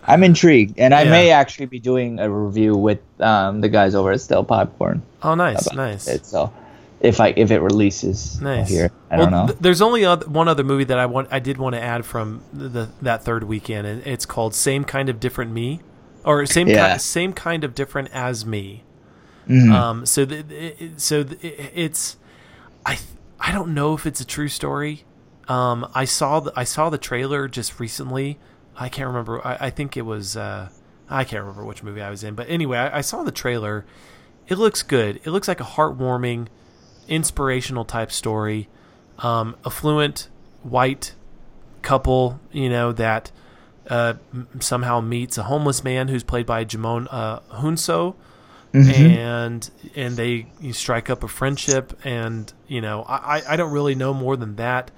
[0.06, 1.10] I'm intrigued, and I Yeah.
[1.10, 5.02] may actually be doing a review with um, the guys over at Still Popcorn.
[5.22, 6.06] Oh, nice, nice.
[6.08, 6.52] It, so
[7.00, 8.68] if I if it releases Nice.
[8.68, 9.46] here, I well, don't know.
[9.48, 11.28] th- there's only other, one other movie that I want.
[11.30, 14.84] I did want to add from the, the that third weekend, and it's called "Same
[14.84, 15.80] Kind of Different Me,"
[16.24, 16.94] or "Same Yeah.
[16.94, 18.82] Ki- Same Kind of Different as Me."
[19.48, 19.72] Mhm.
[19.72, 22.16] Um, so the, it, so the, it, it's
[22.84, 22.98] I
[23.40, 25.04] I don't know if it's a true story.
[25.48, 28.38] Um, I saw the I saw the trailer just recently.
[28.78, 29.44] I can't remember.
[29.46, 30.68] I, I think it was uh,
[31.08, 33.84] I can't remember which movie I was in, but anyway, I, I saw the trailer.
[34.48, 35.16] It looks good.
[35.24, 36.46] It looks like a heartwarming,
[37.08, 38.68] inspirational type story.
[39.18, 40.28] Um, affluent
[40.62, 41.14] white
[41.82, 43.32] couple, you know, that
[43.88, 48.14] uh, m- somehow meets a homeless man who's played by Djimon uh, Hounsou,
[48.74, 51.98] and and they you strike up a friendship.
[52.04, 54.90] And you know, I, I- I don't really know more than that.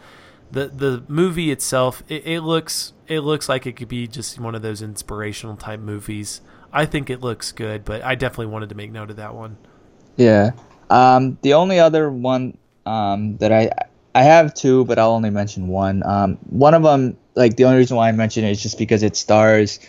[0.50, 4.54] the The movie itself, it, it looks it looks like it could be just one
[4.54, 6.40] of those inspirational type movies.
[6.72, 9.56] I think it looks good, but I definitely wanted to make note of that one.
[10.16, 10.50] Yeah.
[10.90, 13.70] Um, the only other one um, that I
[14.14, 16.02] I have two, but I'll only mention one.
[16.04, 19.02] Um, one of them, like the only reason why I mention it is just because
[19.02, 19.80] it stars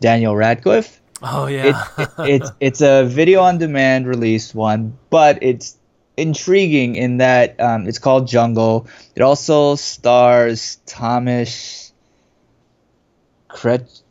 [0.00, 1.00] Daniel Radcliffe.
[1.22, 5.76] Oh yeah, it, it's it's a video on demand released one, but it's
[6.16, 8.88] intriguing in that um, it's called Jungle.
[9.14, 11.87] It also stars Thomas
[13.48, 14.02] Kretsch.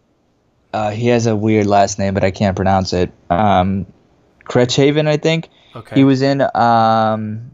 [0.74, 3.12] Uh, he has a weird last name, but I can't pronounce it.
[3.30, 3.86] Um,
[4.44, 5.50] Kretschhaven, I think.
[5.76, 5.96] okay.
[5.96, 7.52] He was in um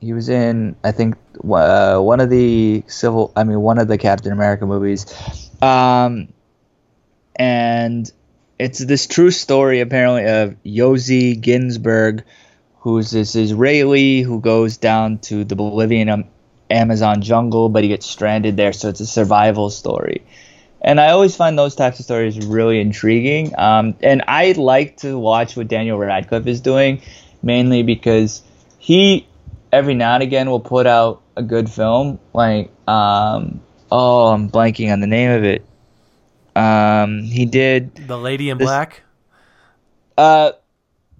[0.00, 1.16] he was in I think
[1.48, 5.06] uh, one of the civil I mean one of the Captain America movies.
[5.62, 6.28] Um
[7.36, 8.10] and
[8.58, 12.22] it's this true story apparently of Yossi Ghinsberg
[12.80, 16.28] who's this Israeli who goes down to the Bolivian
[16.70, 20.22] Amazon jungle, but he gets stranded there, so it's a survival story.
[20.84, 23.58] And I always find those types of stories really intriguing.
[23.58, 27.00] Um, and I like to watch what Daniel Radcliffe is doing,
[27.42, 28.42] mainly because
[28.78, 29.26] he
[29.72, 32.20] every now and again will put out a good film.
[32.34, 35.64] Like, um, oh, I'm blanking on the name of it.
[36.54, 39.02] Um, he did The Lady in this, Black.
[40.18, 40.52] Uh,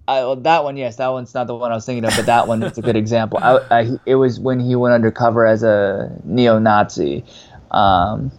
[0.07, 2.47] I, that one, yes, that one's not the one I was thinking of, but that
[2.47, 3.39] one is a good example.
[3.41, 7.25] I, I, it was when he went undercover as a neo-Nazi.
[7.71, 8.31] Um,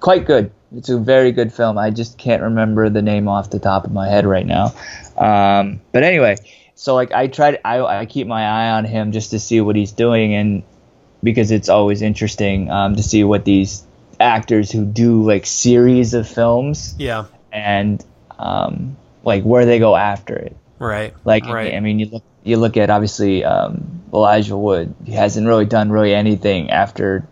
[0.00, 0.50] quite good.
[0.76, 1.78] It's a very good film.
[1.78, 4.74] I just can't remember the name off the top of my head right now.
[5.16, 6.36] Um, but anyway,
[6.74, 9.76] so like I tried, I, I keep my eye on him just to see what
[9.76, 10.62] he's doing, and
[11.22, 13.84] because it's always interesting um, to see what these
[14.18, 18.04] actors who do like series of films, yeah, and
[18.38, 20.56] um, like where they go after it.
[20.78, 21.14] Right.
[21.24, 21.74] Like right.
[21.74, 24.94] I mean, you look you look at obviously um, Elijah Wood.
[25.04, 27.26] He hasn't really done really anything after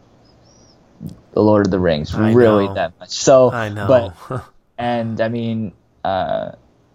[1.33, 2.75] the Lord of the Rings, I really know.
[2.75, 3.11] that much.
[3.11, 4.13] So I know.
[4.29, 4.45] but
[4.79, 5.73] and I mean,
[6.05, 6.53] uh,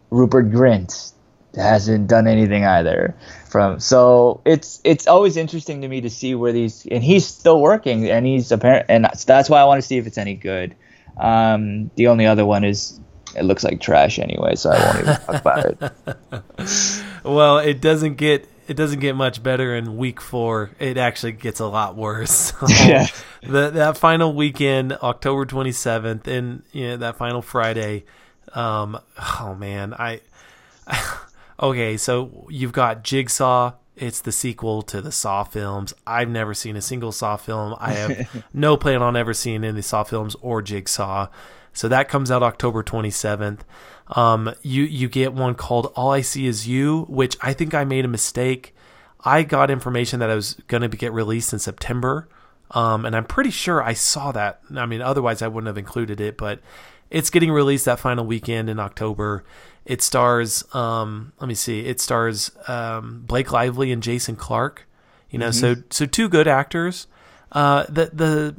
[0.10, 1.14] Rupert Grint
[1.56, 3.16] hasn't done anything either.
[3.50, 7.62] From so it's it's always interesting to me to see where these and he's still
[7.62, 10.76] working and he's apparent and that's why I want to see if it's any good.
[11.18, 13.00] Um, the only other one is
[13.36, 16.94] it looks like trash anyway, so I won't even talk about it.
[17.24, 20.72] well, it doesn't get it doesn't get much better in week four.
[20.80, 22.54] It actually gets a lot worse.
[22.70, 23.08] yeah.
[23.42, 28.06] the, that final weekend, October twenty seventh, and you know, that final Friday.
[28.54, 30.22] Um, oh man, I,
[30.88, 31.20] I
[31.60, 31.98] okay.
[31.98, 33.74] So you've got Jigsaw.
[33.96, 35.94] It's the sequel to the Saw films.
[36.06, 37.76] I've never seen a single Saw film.
[37.80, 41.28] I have no plan on ever seeing any Saw films or Jigsaw.
[41.76, 43.60] So that comes out October 27th.
[44.08, 47.84] Um, you you get one called All I See Is You, which I think I
[47.84, 48.74] made a mistake.
[49.24, 52.30] I got information that I was going to get released in September,
[52.72, 54.62] um, and I'm pretty sure I saw that.
[54.76, 56.60] I mean, otherwise I wouldn't have included it, but
[57.10, 59.44] it's getting released that final weekend in October.
[59.86, 64.88] It stars, um, let me see, it stars um, Blake Lively and Jason Clarke.
[65.30, 65.82] You know, mm-hmm.
[65.82, 67.08] so so two good actors.
[67.52, 68.56] Uh, the the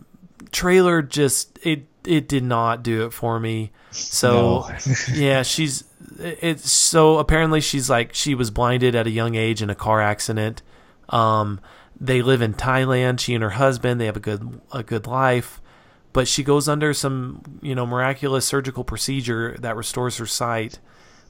[0.53, 3.73] trailer just it it did not do it for me.
[3.91, 4.95] So no.
[5.15, 5.85] yeah, she's
[6.19, 10.01] it's so apparently she's like she was blinded at a young age in a car
[10.01, 10.63] accident.
[11.09, 11.61] Um,
[11.99, 13.21] they live in Thailand.
[13.21, 15.61] She and her husband they have a good a good life,
[16.13, 20.79] but she goes under some you know miraculous surgical procedure that restores her sight.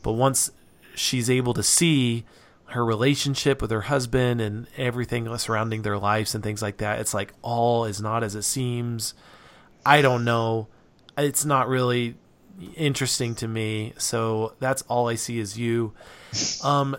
[0.03, 0.51] But once
[0.95, 2.25] she's able to see
[2.67, 7.15] her relationship with her husband and everything surrounding their lives and things like that, it's
[7.15, 9.15] like all is not as it seems.
[9.85, 10.69] I don't know.
[11.17, 12.17] It's not really
[12.77, 13.93] interesting to me.
[13.99, 15.93] So that's all I see is you.
[16.63, 16.97] Um,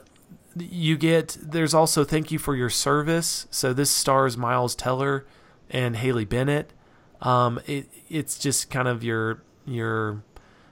[0.57, 3.47] you get there's also thank you for your service.
[3.51, 5.25] So this stars Miles Teller
[5.69, 6.71] and Haley Bennett.
[7.21, 10.23] Um, it it's just kind of your your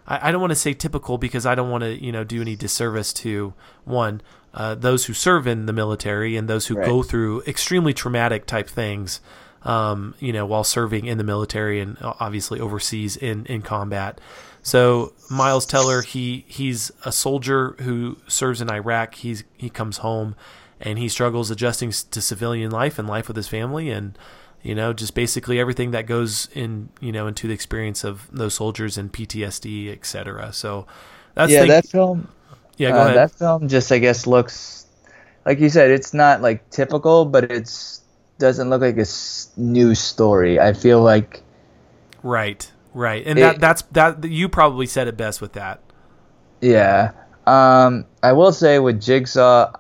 [0.08, 2.42] I, I don't want to say typical because I don't want to you know do
[2.42, 4.22] any disservice to one
[4.56, 6.88] uh, those who serve in the military and those who right.
[6.88, 9.22] go through extremely traumatic type things
[9.66, 14.22] um, you know, while serving in the military and obviously overseas in, in combat.
[14.62, 19.16] So Miles Teller, he he's a soldier who serves in Iraq.
[19.16, 20.36] He's he comes home
[20.80, 24.18] and he struggles adjusting to civilian life and life with his family and
[24.62, 28.54] you know just basically everything that goes in you know into the experience of those
[28.56, 30.54] soldiers and PTSD, etc.
[30.54, 30.88] So
[31.34, 32.28] that's yeah, the, that film.
[32.78, 33.18] Yeah, go uh, ahead.
[33.18, 34.86] That film just I guess looks
[35.46, 38.02] like you said it's not like typical, but it's
[38.38, 39.06] doesn't look like a
[39.58, 40.60] new story.
[40.60, 41.42] I feel like
[42.24, 45.82] right, right, and it, that that's that you probably said it best with that.
[46.62, 47.12] Yeah,
[47.46, 49.72] um, I will say with Jigsaw,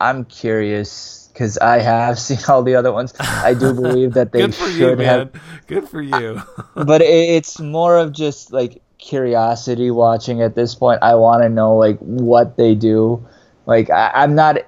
[0.00, 3.14] I'm curious because I have seen all the other ones.
[3.18, 5.32] I do believe that they Good for should you, have.
[5.66, 6.42] Good for you.
[6.74, 11.00] but it, it's more of just like curiosity watching at this point.
[11.02, 13.26] I want to know like what they do.
[13.66, 14.58] Like I, I'm not,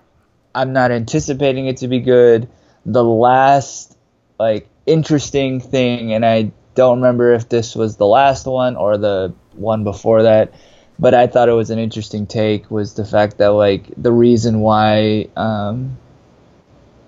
[0.55, 2.49] I'm not anticipating it to be good
[2.85, 3.97] the last
[4.39, 9.33] like interesting thing, and I don't remember if this was the last one or the
[9.53, 10.53] one before that,
[10.99, 14.61] but I thought it was an interesting take was the fact that like the reason
[14.61, 15.97] why um,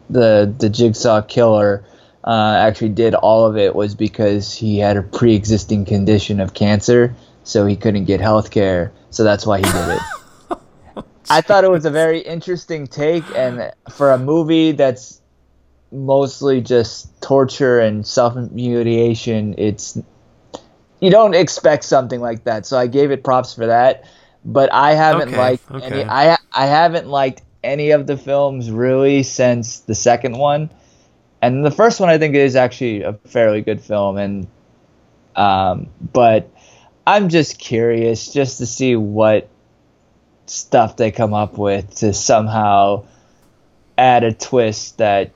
[0.08, 1.84] the the Jigsaw killer
[2.26, 7.14] uh, actually did all of it was because he had a pre-existing condition of cancer,
[7.44, 10.02] so he couldn't get health care, so that's why he did it.
[11.30, 15.20] I thought it was a very interesting take, and for a movie that's
[15.92, 19.54] mostly just torture and self humiliation.
[19.58, 19.98] It's
[21.00, 24.04] you don't expect something like that, so I gave it props for that.
[24.44, 25.86] But I haven't okay, liked okay.
[25.86, 26.04] any.
[26.04, 30.70] I I haven't liked any of the films really since the second one.
[31.42, 34.46] And the first one I think is actually a fairly good film, and
[35.34, 36.50] um, but
[37.06, 39.48] I'm just curious just to see what
[40.46, 43.04] stuff they come up with to somehow
[43.98, 45.32] add a twist that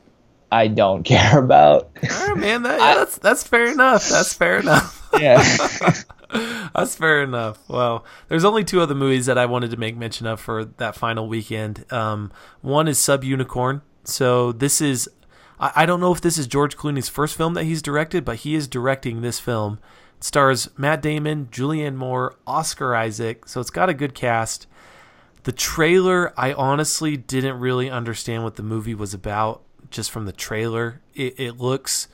[0.51, 1.91] I don't care about.
[2.03, 2.63] All right, man.
[2.63, 4.09] That, yeah, that's that's fair enough.
[4.09, 5.09] That's fair enough.
[5.21, 5.43] yeah.
[6.75, 7.59] That's fair enough.
[7.69, 10.95] Well, there's only two other movies that I wanted to make mention of for that
[10.95, 11.91] final weekend.
[11.93, 12.31] Um,
[12.61, 13.83] one is Suburbicon.
[14.05, 15.11] So this is,
[15.61, 18.39] I, I, don't know if this is George Clooney's first film that he's directed, but
[18.39, 19.79] he is directing this film.
[20.17, 23.49] It stars Matt Damon, Julianne Moore, Oscar Isaac.
[23.49, 24.67] So it's got a good cast.
[25.45, 30.33] The trailer, I honestly didn't really understand what the movie was about just from the
[30.33, 31.01] trailer.
[31.15, 32.09] It, it looks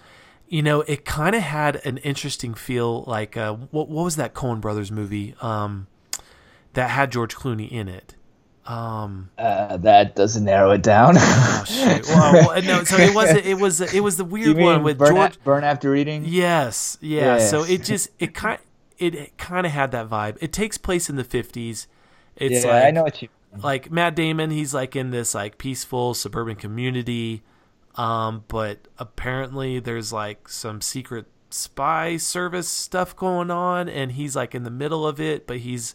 [0.49, 3.03] you know, it kind of had an interesting feel.
[3.05, 5.87] Like, uh, what what was that Coen Brothers movie um,
[6.75, 8.15] that had George Clooney in it?
[8.67, 11.15] Um, uh, that doesn't narrow it down.
[11.17, 12.07] oh shit!
[12.09, 15.37] Well, no, so it was it was it was the weird one with burn George.
[15.37, 16.25] A- burn after eating.
[16.27, 17.37] Yes, yeah.
[17.37, 17.39] yeah.
[17.39, 18.59] So it just it kind
[18.99, 20.39] it, kind of had that vibe.
[20.41, 21.87] It takes place in the fifties.
[22.35, 23.29] It's yeah, like, I know what you.
[23.57, 27.43] Like Matt Damon, he's like in this like peaceful suburban community
[27.97, 34.55] um, but apparently there's like some secret spy service stuff going on and he's like
[34.55, 35.95] in the middle of it, but he's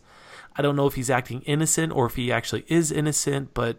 [0.55, 3.77] I don't know if he's acting innocent or if he actually is innocent, but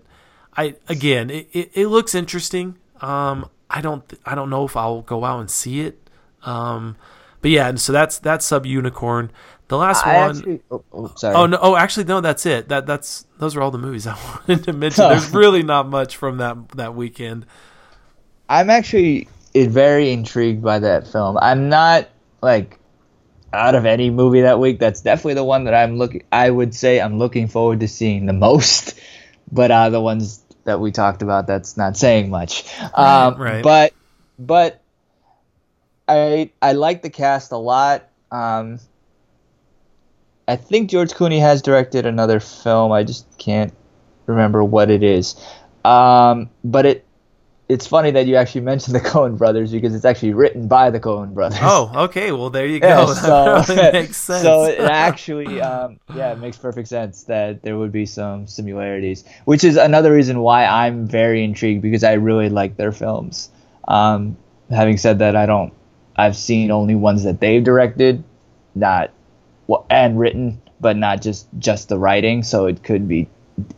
[0.57, 2.79] I again, it, it, it looks interesting.
[3.01, 5.99] Um, I don't I don't know if I'll go out and see it.
[6.43, 6.97] Um,
[7.41, 9.31] but yeah, and so that's that's Suburbicon.
[9.69, 10.37] The last I one.
[10.37, 11.35] Actually, oh, oh, sorry.
[11.35, 11.59] Oh no!
[11.61, 12.21] Oh, actually, no.
[12.21, 12.69] That's it.
[12.69, 14.15] That that's those are all the movies I
[14.49, 15.09] wanted to mention.
[15.09, 17.47] There's really not much from that that weekend.
[18.49, 21.39] I'm actually very intrigued by that film.
[21.41, 22.09] I'm not
[22.41, 22.79] like
[23.53, 24.79] out of any movie that week.
[24.79, 26.25] That's definitely the one that I'm looking.
[26.33, 28.99] I would say I'm looking forward to seeing the most.
[29.55, 32.65] But uh, the ones that we talked about, that's not saying much.
[32.81, 33.63] Right, um, right.
[33.63, 33.93] But
[34.39, 34.81] but
[36.09, 38.09] I I like the cast a lot.
[38.31, 38.79] Um,
[40.49, 42.93] I think George Clooney has directed another film.
[42.93, 43.75] I just can't
[44.27, 45.37] remember what it is.
[45.85, 47.05] Um, but it
[47.69, 51.01] it's funny that you actually mentioned the Coen brothers because it's actually written by the
[51.01, 51.59] Coen brothers.
[51.63, 52.33] Oh, okay.
[52.33, 52.89] Well, there you go.
[52.89, 53.07] Yeah,
[53.63, 54.43] so, that makes sense.
[54.43, 59.25] So it actually, um, yeah, it makes perfect sense that there would be some similarities,
[59.45, 63.51] which is another reason why I'm very intrigued because I really like their films.
[63.89, 64.37] Um,
[64.71, 65.73] having said that, I don't.
[66.15, 68.23] I've seen only ones that they've directed,
[68.75, 69.11] not
[69.67, 72.43] well, and written, but not just just the writing.
[72.43, 73.29] So it could be,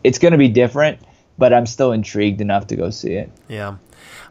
[0.03, 0.99] it's going to be different
[1.39, 3.31] but I'm still intrigued enough to go see it.
[3.49, 3.77] Yeah.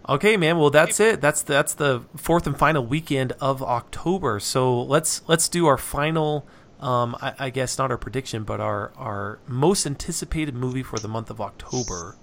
[0.07, 0.57] Okay, man.
[0.57, 1.21] Well, that's it.
[1.21, 4.39] That's that's the fourth and final weekend of October.
[4.39, 6.45] So let's let's do our final.
[6.79, 11.07] Um, I, I guess not our prediction, but our our most anticipated movie for the
[11.07, 12.17] month of October.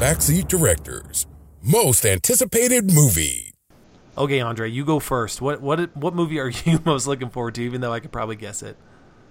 [0.00, 1.26] Backseat Directors
[1.64, 3.54] most anticipated movie.
[4.18, 5.40] Okay, Andre, you go first.
[5.40, 7.62] What what what movie are you most looking forward to?
[7.62, 8.76] Even though I could probably guess it.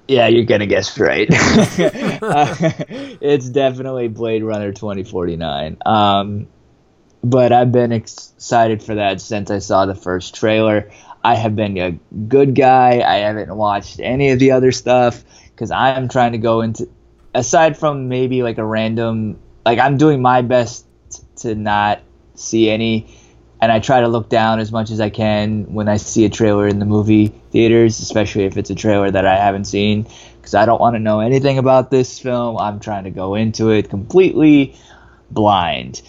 [0.07, 1.27] Yeah, you're gonna guess right.
[1.31, 2.55] uh,
[3.21, 5.77] it's definitely Blade Runner 2049.
[5.85, 6.47] Um,
[7.23, 10.91] but I've been excited for that since I saw the first trailer.
[11.23, 11.91] I have been a
[12.27, 13.01] good guy.
[13.01, 16.89] I haven't watched any of the other stuff because I'm trying to go into,
[17.33, 20.85] aside from maybe like a random, like I'm doing my best
[21.37, 22.01] to not
[22.35, 23.07] see any
[23.63, 26.29] and I try to look down as much as I can when I see a
[26.29, 30.05] trailer in the movie theaters, especially if it's a trailer that I haven't seen,
[30.35, 32.57] because I don't want to know anything about this film.
[32.57, 34.75] I'm trying to go into it completely
[35.31, 36.01] blind.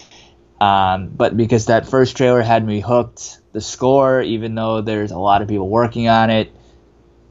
[0.59, 5.17] Um, but because that first trailer had me hooked, the score, even though there's a
[5.17, 6.51] lot of people working on it,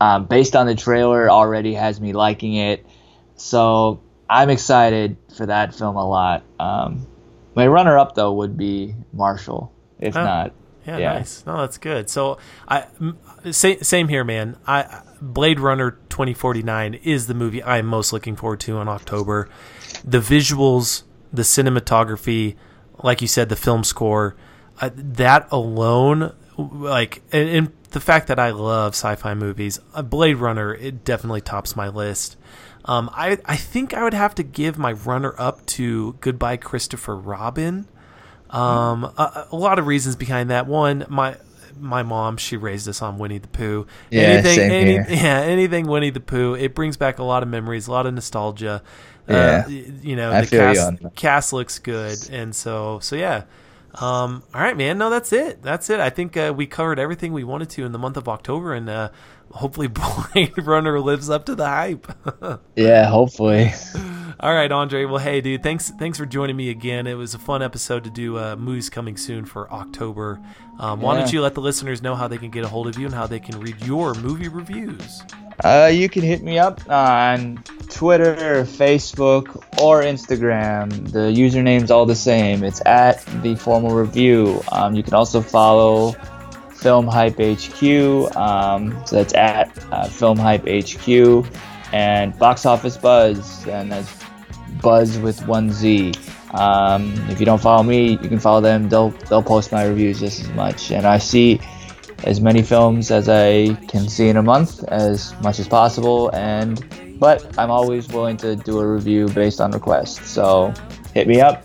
[0.01, 2.87] um, based on the trailer, already has me liking it.
[3.37, 4.01] So
[4.31, 6.45] I'm excited for that film a lot.
[6.59, 7.07] Um,
[7.55, 9.74] my runner up, though, would be Marshall
[10.05, 10.53] if oh, not.
[10.87, 11.45] Yeah, yeah, nice.
[11.47, 12.11] No, that's good.
[12.11, 12.39] So
[12.69, 12.87] I
[13.51, 14.57] same same here, man.
[14.67, 19.49] I Blade Runner 2049 is the movie I'm most looking forward to in October.
[20.05, 22.57] The visuals, the cinematography,
[23.03, 24.37] like you said, the film score,
[24.81, 30.39] uh, that alone, like, and, and, the fact that I love sci-fi movies, uh, Blade
[30.39, 32.37] Runner, it definitely tops my list.
[32.87, 37.17] Um, I I think I would have to give my runner up to Goodbye Christopher
[37.17, 37.87] Robin.
[38.51, 40.67] Um, a, a, lot of reasons behind that.
[40.67, 41.37] One, my
[41.79, 43.87] my mom, she raised us on Winnie the Pooh.
[44.11, 45.07] Yeah, anything, same any, here.
[45.11, 46.55] Yeah, anything Winnie the Pooh.
[46.55, 48.83] It brings back a lot of memories, a lot of nostalgia.
[49.29, 53.17] Uh, yeah, uh, you know, I the cast, you cast looks good, and so so
[53.17, 53.45] yeah.
[53.95, 54.99] Um, all right, man.
[54.99, 55.63] No, that's it.
[55.63, 56.01] That's it.
[56.01, 58.89] I think uh, we covered everything we wanted to in the month of October, and
[58.89, 59.11] uh,
[59.53, 59.87] hopefully
[60.35, 62.11] Blade Runner lives up to the hype.
[62.77, 63.73] yeah, hopefully.
[64.41, 65.05] All right, Andre.
[65.05, 67.07] Well, hey, dude, thanks thanks for joining me again.
[67.07, 70.41] It was a fun episode to do uh, movies coming soon for October.
[70.81, 72.99] Um, why don't you let the listeners know how they can get a hold of
[72.99, 75.23] you and how they can read your movie reviews?
[75.63, 81.13] Uh, you can hit me up on Twitter, Facebook, or Instagram.
[81.13, 82.65] The username's all the same.
[82.65, 84.63] It's at the formal review.
[84.73, 86.13] Um, you can also follow
[86.71, 88.37] Film Hype HQ.
[88.37, 91.47] Um, so that's at uh, Film Hype HQ
[91.93, 94.13] and Box Office Buzz, and that's
[94.83, 96.13] Buzz with one Z.
[96.51, 98.89] Um, if you don't follow me, you can follow them.
[98.89, 101.61] They'll they'll post my reviews just as much, and I see
[102.25, 106.31] as many films as I can see in a month, as much as possible.
[106.35, 106.83] And
[107.21, 110.25] but I'm always willing to do a review based on request.
[110.27, 110.75] So
[111.15, 111.65] hit me up.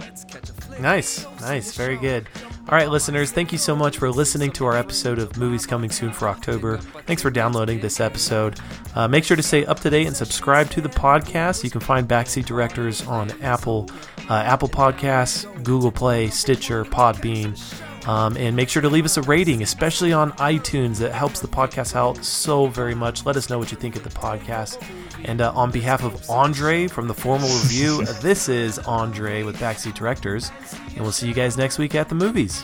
[0.80, 2.28] Nice, nice, very good.
[2.70, 5.90] All right, listeners, thank you so much for listening to our episode of Movies Coming
[5.90, 6.78] Soon for October.
[6.78, 8.60] Thanks for downloading this episode.
[8.94, 11.64] Uh, make sure to stay up to date and subscribe to the podcast.
[11.64, 13.90] You can find Backseat Directors on Apple,
[14.30, 17.58] uh, Apple Podcasts, Google Play, Stitcher, Podbean.
[18.06, 21.02] Um, and make sure to leave us a rating, especially on iTunes.
[21.02, 23.26] It helps the podcast out so very much.
[23.26, 24.82] Let us know what you think of the podcast.
[25.26, 29.96] And uh, on behalf of Andre from the Formal Review, this is Andre with Backseat
[29.96, 30.52] Directors.
[30.96, 32.64] And we'll see you guys next week at the movies.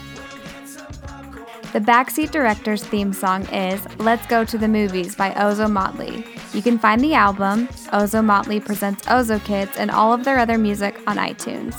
[1.72, 6.24] The Backseat Directors theme song is Let's Go to the Movies by Ozo Motley.
[6.54, 10.56] You can find the album, Ozo Motley Presents Ozo Kids, and all of their other
[10.56, 11.74] music on iTunes.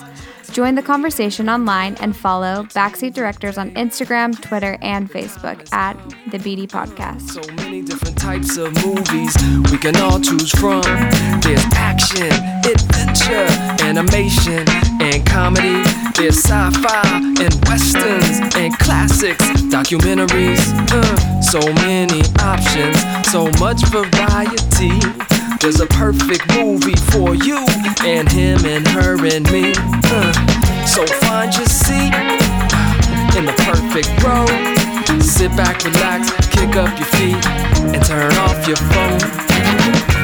[0.58, 5.94] Join the conversation online and follow Backseat Directors on Instagram, Twitter, and Facebook at
[6.32, 7.30] the BD Podcast.
[7.30, 9.36] So many different types of movies
[9.72, 10.82] we can all choose from.
[11.42, 12.34] There's action,
[12.66, 13.46] adventure,
[13.86, 14.68] animation,
[15.00, 15.84] and comedy.
[16.16, 20.58] There's sci-fi and westerns and classics, documentaries.
[20.92, 22.98] Uh, so many options,
[23.30, 25.37] so much variety.
[25.60, 27.58] There's a perfect movie for you
[28.06, 29.74] and him and her and me.
[29.76, 32.14] Uh, so find your seat
[33.36, 34.46] in the perfect row.
[35.20, 37.46] Sit back, relax, kick up your feet,
[37.96, 40.17] and turn off your phone.